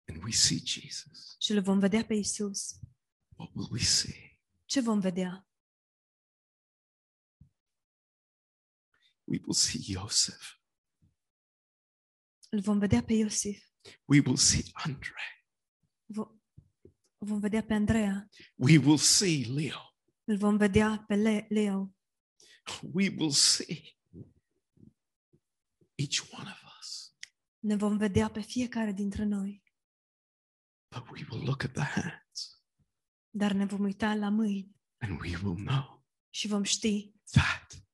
and 0.07 0.23
we 0.23 0.31
see 0.31 0.59
Jesus, 0.63 1.35
și 1.39 1.51
îl 1.51 1.61
vom 1.61 1.79
vedea 1.79 2.05
pe 2.05 2.13
Isus, 2.13 2.79
what 3.35 3.49
will 3.53 3.67
we 3.71 3.79
see? 3.79 4.26
Ce 4.67 4.81
vom 4.81 4.99
vedea? 4.99 5.47
We 9.23 9.39
will 9.41 9.53
see 9.53 9.81
Joseph. 9.93 10.55
Îl 12.49 12.61
vom 12.61 12.79
vedea 12.79 13.03
pe 13.03 13.13
Iosif, 13.13 13.65
We 14.05 14.19
will 14.25 14.37
see 14.37 14.63
Andre. 14.73 15.21
vo- 16.05 16.41
vom 17.17 17.39
vedea 17.39 17.63
pe 17.63 17.73
Andreea, 17.73 18.29
We 18.55 18.77
will 18.77 18.97
see 18.97 19.45
Leo. 19.45 19.95
îl 20.23 20.37
vom 20.37 20.57
vedea 20.57 21.03
pe 21.07 21.15
Le- 21.15 21.45
Leo, 21.49 21.95
We 22.93 23.09
will 23.09 23.31
see 23.31 23.97
each 25.95 26.19
one 26.31 26.49
of 26.51 26.63
us. 26.79 27.15
ne 27.59 27.75
vom 27.75 27.97
vedea 27.97 28.29
pe 28.29 28.41
fiecare 28.41 28.91
dintre 28.91 29.23
noi, 29.23 29.63
But 30.95 31.09
we 31.09 31.25
will 31.29 31.43
look 31.43 31.63
at 31.63 31.73
the 31.73 31.83
hands 31.83 32.26
dar 33.29 33.51
ne 33.51 33.65
vom 33.65 33.83
uita 33.83 34.13
la 34.13 34.29
mâini 34.29 34.75
and 34.97 35.19
we 35.21 35.37
will 35.43 35.55
know 35.65 36.05
și 36.29 36.47
vom 36.47 36.63
ști 36.63 37.13
that 37.31 37.85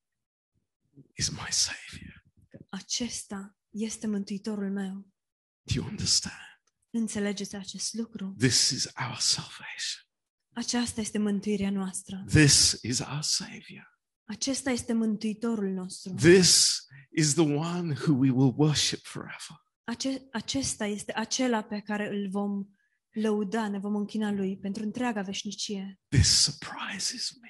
is 1.18 1.30
my 1.30 1.48
Savior. 1.50 2.24
că 2.50 2.58
acesta 2.70 3.58
este 3.70 4.08
Mântuitorul 4.08 4.72
meu. 4.72 5.08
Do 5.64 5.74
you 5.74 5.86
understand? 5.86 6.62
Înțelegeți 6.90 7.56
acest 7.56 7.94
lucru? 7.94 8.36
This 8.38 8.70
is 8.70 8.86
our 8.86 9.18
salvation. 9.20 10.02
Aceasta 10.54 11.02
este 11.02 11.18
mântuirea 11.18 11.70
noastră. 11.70 12.24
This 12.28 12.80
is 12.82 13.00
our 13.00 13.22
Savior. 13.22 14.00
Acesta 14.24 14.70
este 14.70 14.94
Mântuitorul 14.94 15.70
nostru. 15.70 16.14
This 16.14 16.80
is 17.12 17.34
the 17.34 17.44
one 17.56 17.94
who 17.94 18.14
we 18.14 18.30
will 18.32 18.54
worship 18.58 19.00
forever. 19.04 19.62
Ace- 19.84 20.28
acesta 20.32 20.86
este 20.86 21.14
acela 21.16 21.62
pe 21.62 21.80
care 21.80 22.08
îl 22.08 22.30
vom 22.30 22.66
lăuda, 23.14 23.68
ne 23.68 23.80
vom 23.80 23.96
închina 23.96 24.32
lui 24.32 24.58
pentru 24.58 24.84
întreaga 24.84 25.22
veșnicie. 25.22 26.00
This 26.08 26.42
surprises 26.42 27.32
me. 27.42 27.50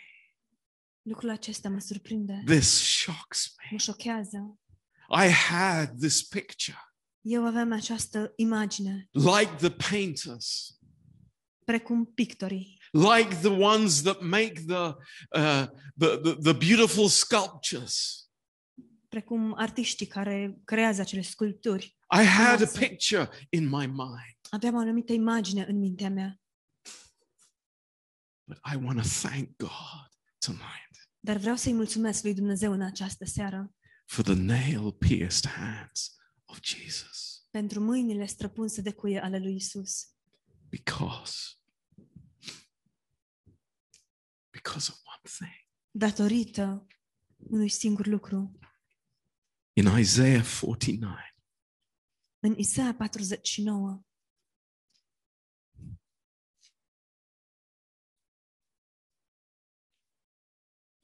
Lucrul 1.01 1.29
acesta 1.29 1.69
mă 1.69 1.79
surprinde, 1.79 2.41
This 2.45 2.67
shocks 3.01 3.53
me. 3.57 3.67
mă 3.71 3.77
șochează. 3.77 4.57
I 5.25 5.29
had 5.29 5.97
this 5.99 6.23
picture 6.23 6.77
Eu 7.21 7.45
aveam 7.45 7.71
această 7.71 8.33
imagine, 8.35 9.09
like 9.11 9.51
the 9.57 9.69
painters, 9.89 10.77
precum 11.65 12.05
pictorii, 12.05 12.81
like 12.91 13.35
the 13.35 13.47
ones 13.49 14.01
that 14.01 14.21
make 14.21 14.53
the, 14.67 14.75
uh, 15.39 15.65
the, 15.97 16.17
the, 16.21 16.33
the 16.41 16.53
beautiful 16.53 17.07
sculptures. 17.07 18.27
precum 19.09 19.53
artiștii 19.57 20.05
care 20.05 20.57
creează 20.63 21.01
acele 21.01 21.21
sculpturi. 21.21 21.97
I 22.19 22.23
had 22.25 22.61
a 22.61 22.65
Frumoase. 22.65 22.79
picture 22.87 23.29
in 23.49 23.63
my 23.63 23.85
mind, 23.85 24.37
Aveam 24.53 24.75
o 24.75 24.77
anumită 24.77 25.13
imagine 25.13 25.65
în 25.65 25.77
mintea 25.79 26.09
mea, 26.09 26.41
but 28.43 28.57
I 28.73 28.75
want 28.75 29.01
to 29.01 29.07
thank 29.27 29.57
God 29.57 30.09
tonight 30.45 30.93
dar 31.19 31.37
vreau 31.37 31.55
să-i 31.55 31.73
mulțumesc 31.73 32.23
lui 32.23 32.33
Dumnezeu 32.33 32.71
în 32.71 32.81
această 32.81 33.25
seară 33.25 33.75
for 34.05 34.23
the 34.23 34.33
nail 34.33 34.91
pierced 34.91 35.51
hands 35.51 36.15
of 36.45 36.59
Jesus 36.61 37.45
pentru 37.49 37.79
mâinile 37.79 38.25
străpunse 38.25 38.81
de 38.81 38.91
cuie 38.93 39.19
ale 39.19 39.39
lui 39.39 39.55
Isus, 39.55 40.15
because, 40.69 41.37
because 44.49 44.91
of 44.91 44.97
one 45.05 45.21
thing. 45.37 45.67
datorită 45.91 46.87
unui 47.37 47.69
singur 47.69 48.05
lucru. 48.07 48.59
In 49.73 49.97
Isaiah 49.97 50.45
49, 50.59 51.15
În 52.39 52.57
Isaia 52.57 52.93
49, 52.95 54.03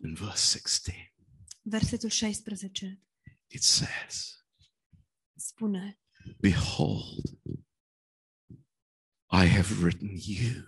in 0.03 0.15
verse 0.15 0.41
16, 0.41 0.95
versetul 1.61 2.09
16, 2.09 2.99
it 3.47 3.63
says, 3.63 4.43
spune 5.35 5.99
Behold, 6.39 7.37
I 9.31 9.45
have 9.45 9.83
written 9.83 10.09
you 10.13 10.63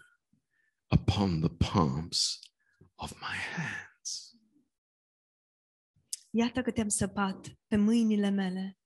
upon 0.91 1.41
the 1.41 1.49
palms 1.49 2.39
of 2.95 3.11
my 3.19 3.36
hands. 3.55 4.36
Iată 6.29 6.61
că 6.61 6.71
te-am 6.71 6.88
săpat 6.88 7.47
pe 7.67 7.75
mâinile 7.75 8.29
mele. 8.29 8.79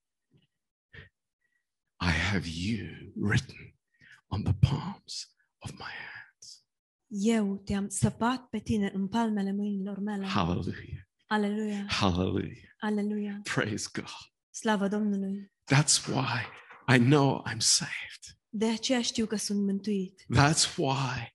I 2.00 2.10
have 2.10 2.48
you 2.48 3.12
written 3.14 3.74
on 4.26 4.42
the 4.42 4.54
palms 4.54 5.36
of 5.58 5.70
my 5.70 5.90
hands. 5.90 6.15
Eu 7.18 7.56
te-am 7.64 7.88
săpat 7.88 8.46
pe 8.48 8.58
tine 8.58 8.90
în 8.94 9.08
palmele 9.08 9.52
mâinilor 9.52 9.98
mele. 9.98 10.26
Hallelujah. 10.26 11.04
Aleluia, 11.26 11.86
Hallelujah. 11.88 12.56
aleluia, 12.78 13.40
Praise 13.54 13.88
God. 13.92 14.04
slavă 14.50 14.88
Domnului. 14.88 15.52
That's 15.74 16.06
why 16.08 16.40
I 16.96 16.98
know 16.98 17.44
I'm 17.48 17.58
saved. 17.58 18.38
De 18.48 18.66
aceea 18.66 19.02
știu 19.02 19.26
că 19.26 19.36
sunt 19.36 19.64
mântuit. 19.64 20.24
That's 20.36 20.76
why 20.76 21.34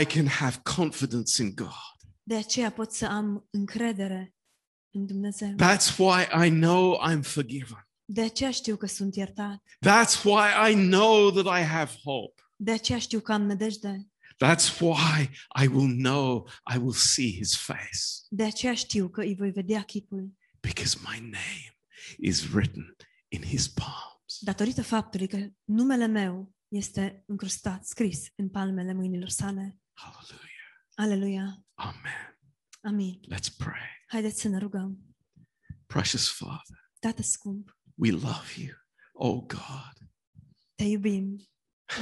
I 0.00 0.04
can 0.04 0.26
have 0.26 0.60
confidence 0.76 1.42
in 1.42 1.54
God. 1.54 1.70
De 2.22 2.36
aceea 2.36 2.70
pot 2.70 2.92
să 2.92 3.06
am 3.06 3.48
încredere 3.50 4.34
în 4.90 5.06
Dumnezeu. 5.06 5.54
That's 5.54 5.96
why 5.98 6.46
I 6.46 6.50
know 6.50 7.00
I'm 7.10 7.20
forgiven. 7.22 7.88
De 8.04 8.22
aceea 8.22 8.50
știu 8.50 8.76
că 8.76 8.86
sunt 8.86 9.14
iertat. 9.16 9.62
That's 9.86 10.22
why 10.24 10.70
I 10.72 10.74
know 10.88 11.30
that 11.30 11.60
I 11.60 11.62
have 11.64 11.90
hope. 12.04 12.40
De 12.56 12.70
aceea 12.72 12.98
știu 12.98 13.20
că 13.20 13.32
am 13.32 13.42
nădejde. 13.42 14.06
That's 14.44 14.78
why 14.80 15.30
I 15.62 15.66
will 15.66 15.94
know 15.96 16.48
I 16.74 16.76
will 16.76 16.92
see 16.92 17.32
his 17.32 17.56
face 17.56 17.98
De 18.28 18.44
aceea 18.44 18.74
știu 18.74 19.08
că 19.08 19.20
îi 19.20 19.34
voi 19.34 19.50
vedea 19.50 19.82
chipul. 19.82 20.32
because 20.60 20.98
my 21.12 21.18
name 21.20 21.78
is 22.18 22.52
written 22.52 22.96
in 23.28 23.42
his 23.42 23.68
palms. 23.68 24.38
Datorită 24.40 24.82
faptului 24.82 25.28
că 25.28 25.48
numele 25.64 26.06
meu 26.06 26.54
este 26.68 27.24
încrustat, 27.26 27.84
scris 27.84 28.26
în 28.34 28.48
palmele 28.48 28.92
mâinilor 28.92 29.28
sale. 29.28 29.78
Hallelujah. 29.92 30.44
Aleluia. 30.94 31.64
Amen. 31.74 32.38
Amin. 32.80 33.20
Let's 33.34 33.56
pray. 33.56 34.04
Haideți 34.08 34.40
să 34.40 34.48
ne 34.48 34.58
rugăm. 34.58 35.16
Precious 35.86 36.28
Father, 36.30 36.90
Tată 36.98 37.22
scump, 37.22 37.78
we 37.94 38.10
love 38.10 38.46
you. 38.56 38.74
Oh 39.12 39.44
God, 39.46 40.08
te 40.74 40.84
iubim, 40.84 41.36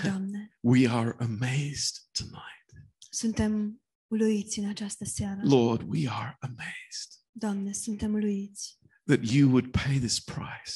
Doamne. 0.03 0.57
we 0.61 0.89
are 0.89 1.15
amazed 1.19 1.97
tonight. 2.13 2.89
Suntem 3.11 3.83
uluiți 4.07 4.59
în 4.59 4.69
această 4.69 5.05
seară. 5.05 5.41
Lord, 5.45 5.83
we 5.89 6.09
are 6.09 6.37
amazed 6.41 7.11
Doamne, 7.31 7.73
suntem 7.73 8.13
uluiți 8.15 8.79
that 9.05 9.31
you 9.31 9.49
would 9.51 9.71
pay 9.71 9.99
this 9.99 10.21
price 10.21 10.73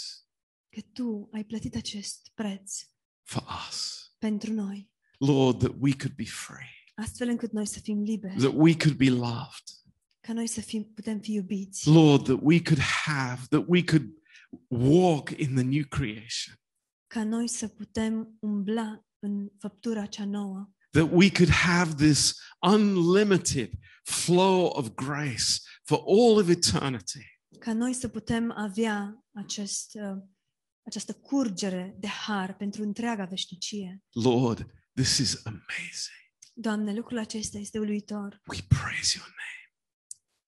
că 0.71 0.81
Tu 0.93 1.29
ai 1.33 1.45
plătit 1.45 1.75
acest 1.77 2.31
preț 2.35 2.81
for 3.23 3.45
us. 3.69 4.11
pentru 4.19 4.53
noi, 4.53 4.91
Lord, 5.19 5.59
that 5.59 5.75
we 5.79 5.93
could 5.97 6.15
be 6.17 6.25
free, 6.25 6.85
astfel 6.95 7.29
încât 7.29 7.53
noi 7.53 7.67
să 7.67 7.81
fim 7.81 8.03
liberi, 8.03 8.37
that 8.39 8.53
we 8.55 8.77
could 8.77 8.97
be 8.97 9.11
loved. 9.11 9.67
ca 10.21 10.33
noi 10.33 10.47
să 10.47 10.61
fim, 10.61 10.85
putem 10.95 11.21
fi 11.21 11.33
iubiți, 11.33 11.89
Lord, 11.89 12.25
that 12.25 12.39
we 12.43 12.63
could 12.63 12.81
have, 12.81 13.47
that 13.49 13.65
we 13.67 13.85
could 13.85 14.09
walk 14.69 15.31
in 15.31 15.55
the 15.55 15.63
new 15.65 15.85
creation, 15.89 16.55
ca 17.09 17.25
noi 17.25 17.49
să 17.49 17.69
putem 17.69 18.37
umbla 18.41 19.07
în 19.19 19.49
făptura 19.59 20.07
cea 20.07 20.25
nouă, 20.25 20.71
that 20.91 21.09
we 21.13 21.31
could 21.31 21.51
have 21.51 21.95
this 21.95 22.35
unlimited 22.61 23.71
flow 24.03 24.65
of 24.67 24.89
grace 24.95 25.61
for 25.85 26.03
all 26.07 26.39
of 26.39 26.49
eternity. 26.49 27.41
ca 27.59 27.73
noi 27.73 27.93
să 27.93 28.09
putem 28.09 28.53
avea 28.57 29.25
acest, 29.33 29.95
uh, 29.95 30.23
această 30.83 31.13
curgere 31.13 31.97
de 31.99 32.07
har 32.07 32.57
pentru 32.57 32.83
întreaga 32.83 33.25
veșnicie. 33.25 34.03
Lord, 34.13 34.67
this 34.95 35.19
is 35.19 35.41
amazing. 35.45 36.17
Doamne, 36.55 36.95
lucrul 36.95 37.19
acesta 37.19 37.59
este 37.59 37.79
uluitor. 37.79 38.41
We 38.47 38.59
praise 38.69 39.17
your 39.17 39.29
name. 39.29 39.75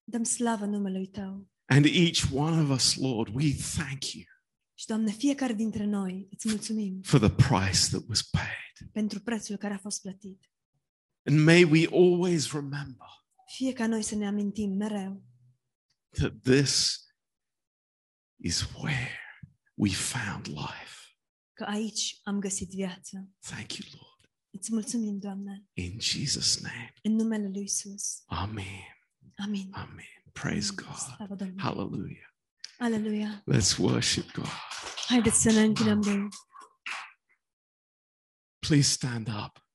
Dăm 0.03 0.23
slavă 0.23 0.65
numelui 0.65 1.07
Tău. 1.07 1.49
And 1.65 1.85
each 1.85 2.23
one 2.33 2.61
of 2.61 2.69
us, 2.69 2.95
Lord, 2.95 3.35
we 3.35 3.53
thank 3.75 4.13
you 4.13 4.23
Și, 4.81 4.87
Doamne, 4.87 5.11
fiecare 5.11 5.53
dintre 5.53 5.85
noi 5.85 6.27
îți 6.31 6.47
mulțumim 6.49 7.01
for 7.01 7.19
the 7.19 7.29
price 7.29 7.87
that 7.89 8.03
was 8.07 8.21
paid. 8.21 8.91
pentru 8.91 9.19
prețul 9.19 9.55
care 9.55 9.73
a 9.73 9.77
fost 9.77 10.01
plătit. 10.01 10.49
And 11.23 11.39
may 11.39 11.63
we 11.63 11.87
always 11.91 12.51
remember 12.51 13.07
Fie 13.55 13.73
ca 13.73 13.87
noi 13.87 14.01
să 14.01 14.15
ne 14.15 14.27
amintim 14.27 14.71
mereu 14.71 15.23
that 16.09 16.41
this 16.41 17.03
is 18.35 18.61
where 18.61 19.17
we 19.73 19.89
found 19.89 20.47
life. 20.47 21.15
că 21.53 21.63
aici 21.63 22.19
am 22.23 22.39
găsit 22.39 22.69
viață. 22.69 23.29
Thank 23.39 23.73
you, 23.73 23.89
Lord. 23.91 24.33
Îți 24.49 24.73
mulțumim, 24.73 25.17
Doamne, 25.19 25.65
In 25.73 25.99
Jesus' 25.99 26.61
name. 26.61 26.93
în 27.03 27.11
numele 27.11 27.47
Lui 27.47 27.63
Isus. 27.63 28.21
Amen. 28.25 28.65
Amin. 29.35 29.69
Amen. 29.71 30.23
Praise 30.31 30.71
God. 30.75 30.95
Slavă 30.95 31.35
Domnului. 31.35 31.61
Hallelujah. 31.63 32.29
Aleluia. 32.81 33.43
Let's 33.45 33.77
worship 33.77 34.31
God. 34.31 34.47
Haideți 35.07 35.41
să 35.41 35.51
ne 35.51 35.61
închinăm 35.61 35.99
Lui. 35.99 36.27
Please 38.59 38.89
stand 38.89 39.27
up. 39.27 39.65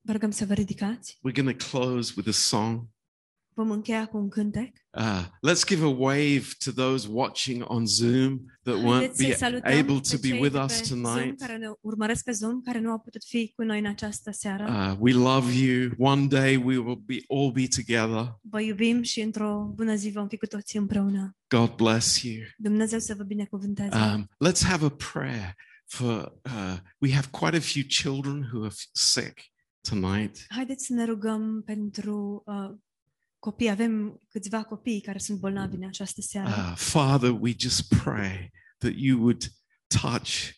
Vă 0.00 0.12
rugăm 0.12 0.30
să 0.30 0.44
vă 0.44 0.52
ridicați. 0.52 1.14
We're 1.16 1.42
going 1.42 1.56
to 1.56 1.66
close 1.78 2.12
with 2.16 2.28
a 2.28 2.32
song. 2.32 2.88
Vom 3.58 3.70
încheia 3.70 4.06
cu 4.06 4.16
un 4.16 4.28
cântec. 4.28 4.72
Uh, 4.98 5.24
let's 5.50 5.66
give 5.66 5.84
a 5.84 5.88
wave 5.88 6.42
to 6.64 6.70
those 6.72 7.08
watching 7.10 7.64
on 7.66 7.86
Zoom 7.86 8.40
that 8.62 8.76
won't 8.76 8.82
Haideți 8.98 9.16
să-i 9.16 9.26
be 9.28 9.34
salutăm 9.34 9.72
able 9.78 9.94
pe 10.00 10.08
to 10.10 10.16
be 10.20 10.28
cei 10.28 10.40
with 10.40 10.52
de 10.54 10.58
us 10.60 10.76
pe 10.78 10.84
Zoom, 10.84 11.02
tonight. 11.02 11.40
care 11.40 11.56
ne 11.56 11.66
urmăresc 11.80 12.24
pe 12.24 12.32
Zoom, 12.32 12.60
care 12.60 12.80
nu 12.80 12.90
au 12.90 12.98
putut 12.98 13.24
fi 13.24 13.52
cu 13.56 13.62
noi 13.62 13.78
în 13.78 13.86
această 13.86 14.30
seară. 14.30 14.64
Uh, 14.68 14.96
we 15.00 15.12
love 15.12 15.52
you. 15.52 15.90
One 15.98 16.26
day 16.26 16.56
we 16.56 16.76
will 16.76 17.02
be 17.06 17.16
all 17.28 17.52
be 17.52 17.66
together. 17.76 18.38
Vă 18.42 18.60
iubim 18.60 19.02
și 19.02 19.20
într-o 19.20 19.72
bună 19.74 19.94
zi 19.94 20.10
vom 20.10 20.28
fi 20.28 20.36
cu 20.36 20.46
toții 20.46 20.78
împreună. 20.78 21.36
God 21.48 21.74
bless 21.74 22.22
you. 22.22 22.42
Dumnezeu 22.56 22.98
să 22.98 23.14
vă 23.14 23.22
binecuvânteze. 23.22 23.96
Um, 23.96 24.28
let's 24.48 24.60
have 24.62 24.84
a 24.84 24.90
prayer 25.12 25.54
for. 25.86 26.32
Uh, 26.44 26.76
we 26.98 27.12
have 27.12 27.26
quite 27.30 27.56
a 27.56 27.60
few 27.60 27.82
children 28.02 28.48
who 28.52 28.62
are 28.64 28.72
f- 28.74 28.90
sick 28.92 29.40
tonight. 29.88 30.44
Haideți 30.48 30.86
să 30.86 30.92
ne 30.92 31.04
rugăm 31.04 31.62
pentru 31.64 32.42
uh, 32.46 32.76
copii, 33.38 33.70
avem 33.70 34.20
câțiva 34.28 34.64
copii 34.64 35.00
care 35.00 35.18
sunt 35.18 35.38
bolnavi 35.38 35.76
în 35.76 35.84
această 35.84 36.20
seară. 36.20 36.48
Uh, 36.48 36.76
Father, 36.76 37.30
we 37.40 37.54
just 37.58 37.88
pray 38.02 38.50
that 38.78 38.92
you 38.96 39.18
would 39.20 39.42
touch 39.86 40.50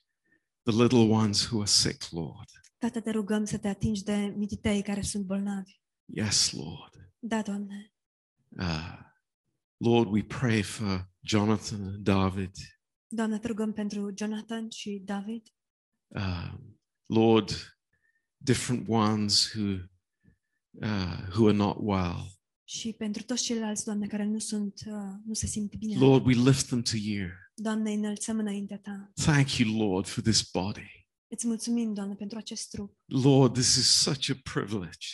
the 0.62 0.82
little 0.82 1.08
ones 1.08 1.46
who 1.46 1.58
are 1.58 1.70
sick, 1.70 2.10
Lord. 2.10 2.48
Tată, 2.78 3.00
te 3.00 3.10
rugăm 3.10 3.44
să 3.44 3.58
te 3.58 3.68
atingi 3.68 4.02
de 4.02 4.34
mititei 4.36 4.82
care 4.82 5.02
sunt 5.02 5.24
bolnavi. 5.24 5.80
Yes, 6.04 6.52
Lord. 6.52 7.12
Da, 7.18 7.42
Doamne. 7.42 7.92
Uh, 8.48 8.98
Lord, 9.76 10.10
we 10.10 10.22
pray 10.22 10.62
for 10.62 11.10
Jonathan 11.20 11.82
and 11.82 12.04
David. 12.04 12.50
Doamne, 13.06 13.38
te 13.38 13.46
rugăm 13.46 13.72
pentru 13.72 14.12
Jonathan 14.14 14.70
și 14.70 15.02
David. 15.04 15.46
Uh, 16.06 16.52
Lord, 17.06 17.50
different 18.36 18.88
ones 18.88 19.52
who 19.54 19.90
uh, 20.82 21.28
who 21.34 21.48
are 21.48 21.56
not 21.56 21.76
well. 21.80 22.39
Și 22.70 22.92
pentru 22.92 23.22
toți 23.22 23.42
ceilalți, 23.42 23.84
Doamne, 23.84 24.06
care 24.06 24.24
nu 24.24 24.38
sunt, 24.38 24.80
uh, 24.86 24.92
nu 25.24 25.32
se 25.32 25.46
simt 25.46 25.74
bine. 25.76 25.98
Lord, 25.98 26.26
we 26.26 26.34
lift 26.34 26.66
them 26.66 26.82
to 26.82 26.96
you. 26.96 27.28
Doamne, 27.54 27.90
îi 27.90 27.96
înălțăm 27.96 28.38
înaintea 28.38 28.78
Ta. 28.78 29.10
Thank 29.14 29.56
you, 29.56 29.88
Lord, 29.88 30.06
for 30.06 30.22
this 30.22 30.50
body. 30.50 31.08
Îți 31.26 31.46
mulțumim, 31.46 31.94
Doamne, 31.94 32.14
pentru 32.14 32.38
acest 32.38 32.70
trup. 32.70 32.98
Lord, 33.06 33.52
this 33.52 33.74
is 33.76 33.86
such 33.86 34.30
a 34.30 34.40
privilege 34.52 35.06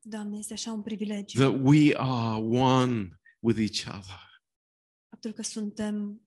Doamne, 0.00 0.38
este 0.38 0.52
așa 0.52 0.72
un 0.72 0.82
privilegiu. 0.82 1.38
that 1.38 1.60
we 1.62 1.94
are 1.96 2.42
one 2.42 3.20
with 3.38 3.58
each 3.58 3.96
other. 3.98 4.42
Faptul 5.08 5.32
că 5.32 5.42
suntem 5.42 6.22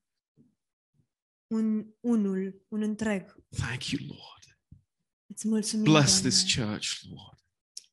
un 1.47 1.85
unul, 1.99 2.65
un 2.67 2.81
întreg. 2.81 3.35
Thank 3.49 3.85
you, 3.85 4.07
Lord. 4.07 4.59
Îți 5.25 5.47
mulțumim, 5.47 5.83
Bless 5.83 6.11
Doamne. 6.21 6.29
this 6.29 6.55
church, 6.55 7.01
Lord. 7.09 7.34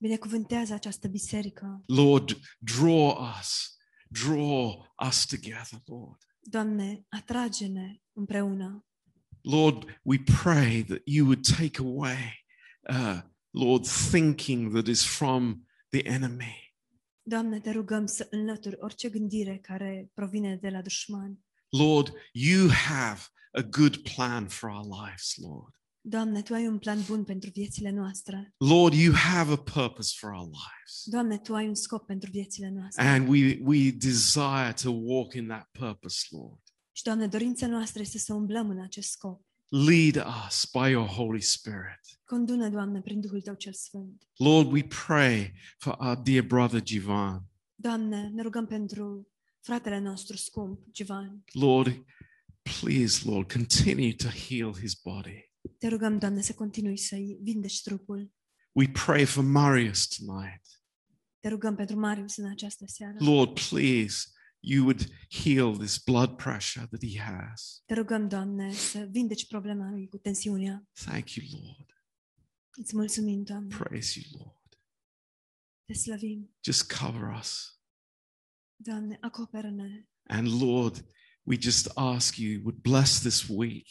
Binecuvântează 0.03 0.75
această 0.75 1.09
biserică. 1.09 1.83
Lord, 1.87 2.39
draw 2.59 3.19
us, 3.41 3.77
draw 4.09 4.87
us 5.07 5.27
together, 5.27 5.81
Lord. 5.85 6.19
Doamne, 6.41 7.05
atrage-ne 7.09 8.01
împreună. 8.13 8.87
Lord, 9.41 10.01
we 10.03 10.19
pray 10.43 10.83
that 10.83 11.01
you 11.05 11.27
would 11.27 11.45
take 11.57 11.83
away, 11.83 12.45
uh, 12.91 13.21
Lord, 13.51 13.87
thinking 14.11 14.73
that 14.73 14.87
is 14.87 15.05
from 15.05 15.69
the 15.89 16.03
enemy. 16.05 16.75
Doamne, 17.23 17.61
te 17.61 17.71
rugăm 17.71 18.07
să 18.07 18.27
înlături 18.31 18.77
orice 18.79 19.09
gândire 19.09 19.59
care 19.59 20.11
provine 20.15 20.57
de 20.57 20.69
la 20.69 20.83
dușman. 20.83 21.39
Lord, 21.69 22.13
you 22.33 22.69
have 22.69 23.21
a 23.53 23.63
good 23.63 23.97
plan 23.97 24.49
for 24.49 24.71
our 24.71 24.85
lives, 24.85 25.35
Lord. 25.37 25.82
Doamne, 26.05 26.43
Tu 26.43 26.55
ai 26.55 26.67
un 26.67 26.79
plan 26.79 27.05
bun 27.07 27.25
pentru 27.25 27.51
viețile 27.51 27.91
noastre. 27.91 28.55
Lord, 28.57 28.95
you 28.95 29.15
have 29.15 29.53
a 29.53 29.57
purpose 29.57 30.15
for 30.19 30.31
our 30.31 30.45
lives. 30.47 31.03
Doamne, 31.05 31.39
Tu 31.39 31.55
ai 31.55 31.69
un 31.69 31.75
scop 31.75 32.07
pentru 32.07 32.31
viețile 32.31 32.71
noastre. 32.71 33.05
And 33.05 33.29
we, 33.29 33.59
we 33.63 33.91
desire 33.91 34.73
to 34.83 34.91
walk 34.91 35.35
in 35.35 35.47
that 35.47 35.69
purpose, 35.79 36.27
Lord. 36.31 36.61
Și, 36.93 37.03
Doamne, 37.03 37.27
dorința 37.27 37.67
noastră 37.67 38.03
este 38.03 38.19
să 38.19 38.35
umblăm 38.35 38.71
în 38.71 38.81
acest 38.81 39.11
scop. 39.11 39.47
Lead 39.69 40.27
us 40.47 40.69
by 40.73 40.91
your 40.91 41.07
Holy 41.07 41.41
Spirit. 41.41 42.01
Condune, 42.25 42.69
Doamne, 42.69 43.01
prin 43.01 43.21
Duhul 43.21 43.41
Tău 43.41 43.55
cel 43.55 43.73
Sfânt. 43.73 44.23
Lord, 44.37 44.73
we 44.73 44.83
pray 45.07 45.53
for 45.79 45.97
our 45.99 46.17
dear 46.17 46.43
brother 46.45 46.83
Jivan. 46.85 47.43
Doamne, 47.75 48.29
ne 48.35 48.43
rugăm 48.43 48.67
pentru 48.67 49.29
fratele 49.61 49.99
nostru 49.99 50.37
scump, 50.37 50.81
Givan. 50.91 51.45
Lord, 51.53 52.05
please, 52.81 53.29
Lord, 53.29 53.53
continue 53.53 54.15
to 54.15 54.29
heal 54.29 54.75
his 54.81 54.95
body. 54.95 55.52
Te 55.79 55.89
rugăm, 55.89 56.19
Doamne, 56.19 56.41
să 56.41 56.55
continui 56.55 56.97
să-i 56.97 57.39
vindeci 57.43 57.83
trupul. 57.83 58.33
We 58.73 58.89
pray 58.89 59.25
for 59.25 59.45
Marius 59.45 60.07
tonight. 60.07 60.83
Te 61.41 61.49
rugăm 61.49 61.75
pentru 61.75 61.99
Marius 61.99 62.37
în 62.37 62.51
această 62.51 62.85
seară. 62.87 63.17
Lord, 63.19 63.61
please, 63.69 64.29
you 64.61 64.85
would 64.85 65.09
heal 65.29 65.77
this 65.77 65.99
blood 65.99 66.37
pressure 66.37 66.87
that 66.87 67.05
he 67.05 67.21
has. 67.21 67.83
Te 67.87 67.95
rugăm, 67.95 68.29
Doamne, 68.29 68.73
să 68.73 69.09
vindeci 69.11 69.47
problema 69.47 69.91
lui 69.91 70.09
cu 70.09 70.17
tensiunea. 70.17 70.87
Thank 70.93 71.31
you, 71.31 71.47
Lord. 71.51 71.91
Îți 72.71 72.97
mulțumim, 72.97 73.43
Doamne. 73.43 73.77
Praise 73.77 74.21
you, 74.21 74.41
Lord. 74.43 74.81
Te 75.85 75.93
slăvim. 75.93 76.55
Just 76.65 76.93
cover 76.93 77.39
us. 77.39 77.81
Doamne, 78.77 79.19
acoperă-ne. 79.21 80.07
And 80.23 80.63
Lord, 80.63 81.07
we 81.43 81.57
just 81.61 81.87
ask 81.95 82.37
you 82.37 82.61
would 82.63 82.81
bless 82.81 83.21
this 83.21 83.49
week. 83.49 83.89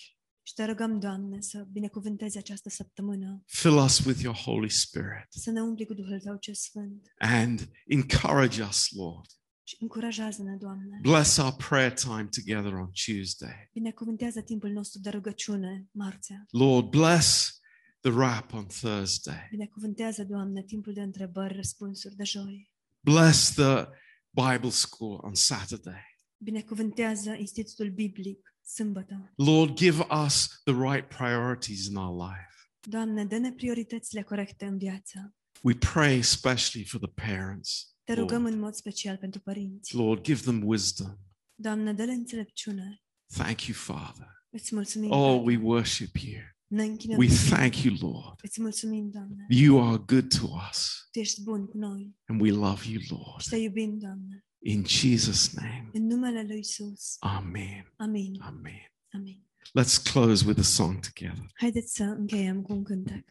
Și 0.52 0.58
te 0.58 0.66
rugăm, 0.66 0.99
Doamne, 0.99 1.41
să 1.41 1.66
binecuvântezi 1.72 2.38
această 2.38 2.70
săptămână, 2.70 3.43
Fill 3.45 3.78
us 3.78 4.06
with 4.06 4.22
your 4.22 4.36
Holy 4.36 4.70
Spirit 4.70 5.28
să 5.30 5.52
ne 5.52 5.62
umpli 5.62 5.86
cu 5.86 5.93
Duhul 5.93 6.20
Tău 6.20 6.36
cel 6.38 6.54
Sfânt. 6.54 7.12
and 7.18 7.70
encourage 7.88 8.64
us, 8.64 8.89
Lord. 8.89 9.26
Și 9.64 9.76
încurajează-ne, 9.80 10.56
Doamne. 10.56 10.99
Bless 11.02 11.38
our 11.38 11.54
prayer 11.54 11.93
time 11.93 12.30
together 12.32 12.74
on 12.74 12.89
Tuesday. 13.06 13.70
Binecuvântează 13.74 14.41
timpul 14.41 14.70
nostru 14.70 14.99
de 14.99 15.10
rugăciune, 15.10 15.88
marțea. 15.91 16.45
Lord, 16.49 16.89
bless 16.89 17.60
the 18.02 18.12
rap 18.12 18.54
on 18.54 18.66
Thursday. 18.66 19.47
Binecuvântează, 19.49 20.24
Doamne, 20.24 20.64
timpul 20.64 20.93
de 20.93 21.02
întrebări, 21.02 21.56
răspunsuri 21.56 22.16
de 22.16 22.24
joi. 22.24 22.72
Bless 22.99 23.54
the 23.54 23.86
Bible 24.30 24.70
school 24.70 25.20
on 25.24 25.34
Saturday. 25.34 26.18
Binecuvântează 26.38 27.32
Institutul 27.39 27.91
Biblic, 27.91 28.51
sâmbătă. 28.66 29.34
Lord, 29.36 29.76
give 29.78 30.05
us 30.26 30.62
the 30.64 30.74
right 30.91 31.07
priorities 31.16 31.86
in 31.86 31.95
our 31.95 32.28
life. 32.30 32.49
Doamne, 32.89 33.26
dă-ne 33.26 33.51
prioritățile 33.51 34.22
corecte 34.22 34.66
în 34.66 34.78
viață. 34.78 35.36
We 35.62 35.74
pray 35.76 36.18
especially 36.18 36.88
for 36.88 36.99
the 36.99 37.28
parents. 37.28 37.95
Te 38.03 38.14
rugăm 38.14 38.41
Lord, 38.41 38.53
în 38.53 38.59
mod 38.59 38.74
special 38.74 39.18
pentru 39.18 39.39
părinți. 39.41 39.95
Lord 39.95 40.24
give 40.24 40.41
them 40.41 40.62
wisdom. 40.66 41.16
Doamne, 41.55 41.93
dă-le 41.93 42.12
înțelepciune. 42.12 43.01
Thank 43.34 43.62
you, 43.66 43.78
Father. 43.78 44.28
Îți 44.49 44.76
mulțumim, 44.76 45.12
Oh, 45.12 45.18
Tată. 45.38 45.43
we 45.49 45.57
worship 45.57 46.16
you. 46.16 46.41
Ne 46.68 46.84
închinăm. 46.84 47.18
We 47.18 47.28
thank 47.49 47.76
you, 47.84 47.95
Lord. 47.99 48.39
Îți 48.43 48.62
mulțumim, 48.62 49.09
Doamne. 49.09 49.45
You 49.49 49.88
are 49.89 49.97
good 50.05 50.28
to 50.39 50.45
us, 50.70 51.07
Tu 51.12 51.20
ești 51.20 51.41
bun 51.43 51.66
cu 51.66 51.78
noi. 51.78 52.16
and 52.26 52.41
we 52.41 52.51
love 52.51 52.89
you, 52.89 53.01
Lord. 53.09 53.41
Și 53.41 53.49
te 53.49 53.55
iubim, 53.55 53.97
Doamne. 53.99 54.45
In 54.64 54.84
Jesus' 54.86 55.53
name, 55.55 55.89
În 55.93 56.05
numele 56.07 56.43
Lui 56.43 56.59
Isus. 56.59 57.16
Amen. 57.20 57.93
Amin. 57.97 58.41
Amen. 58.41 58.93
Amin. 59.12 59.45
Let's 59.80 60.12
close 60.12 60.45
with 60.45 60.59
a 60.59 60.64
song 60.64 60.99
together. 60.99 61.45
Haideți 61.53 61.93
să 61.93 62.03
încheiem 62.03 62.62
cu 62.62 62.74
un 62.74 62.84
cântec. 62.84 63.26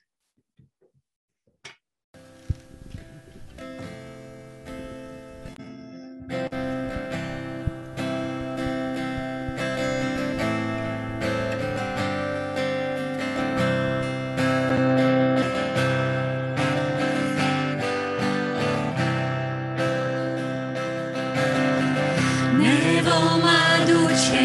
Aduce 24.21 24.37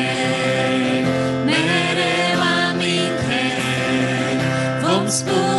mereu 1.45 2.41
aminte, 2.41 3.43
vom 4.81 5.09
spune 5.09 5.54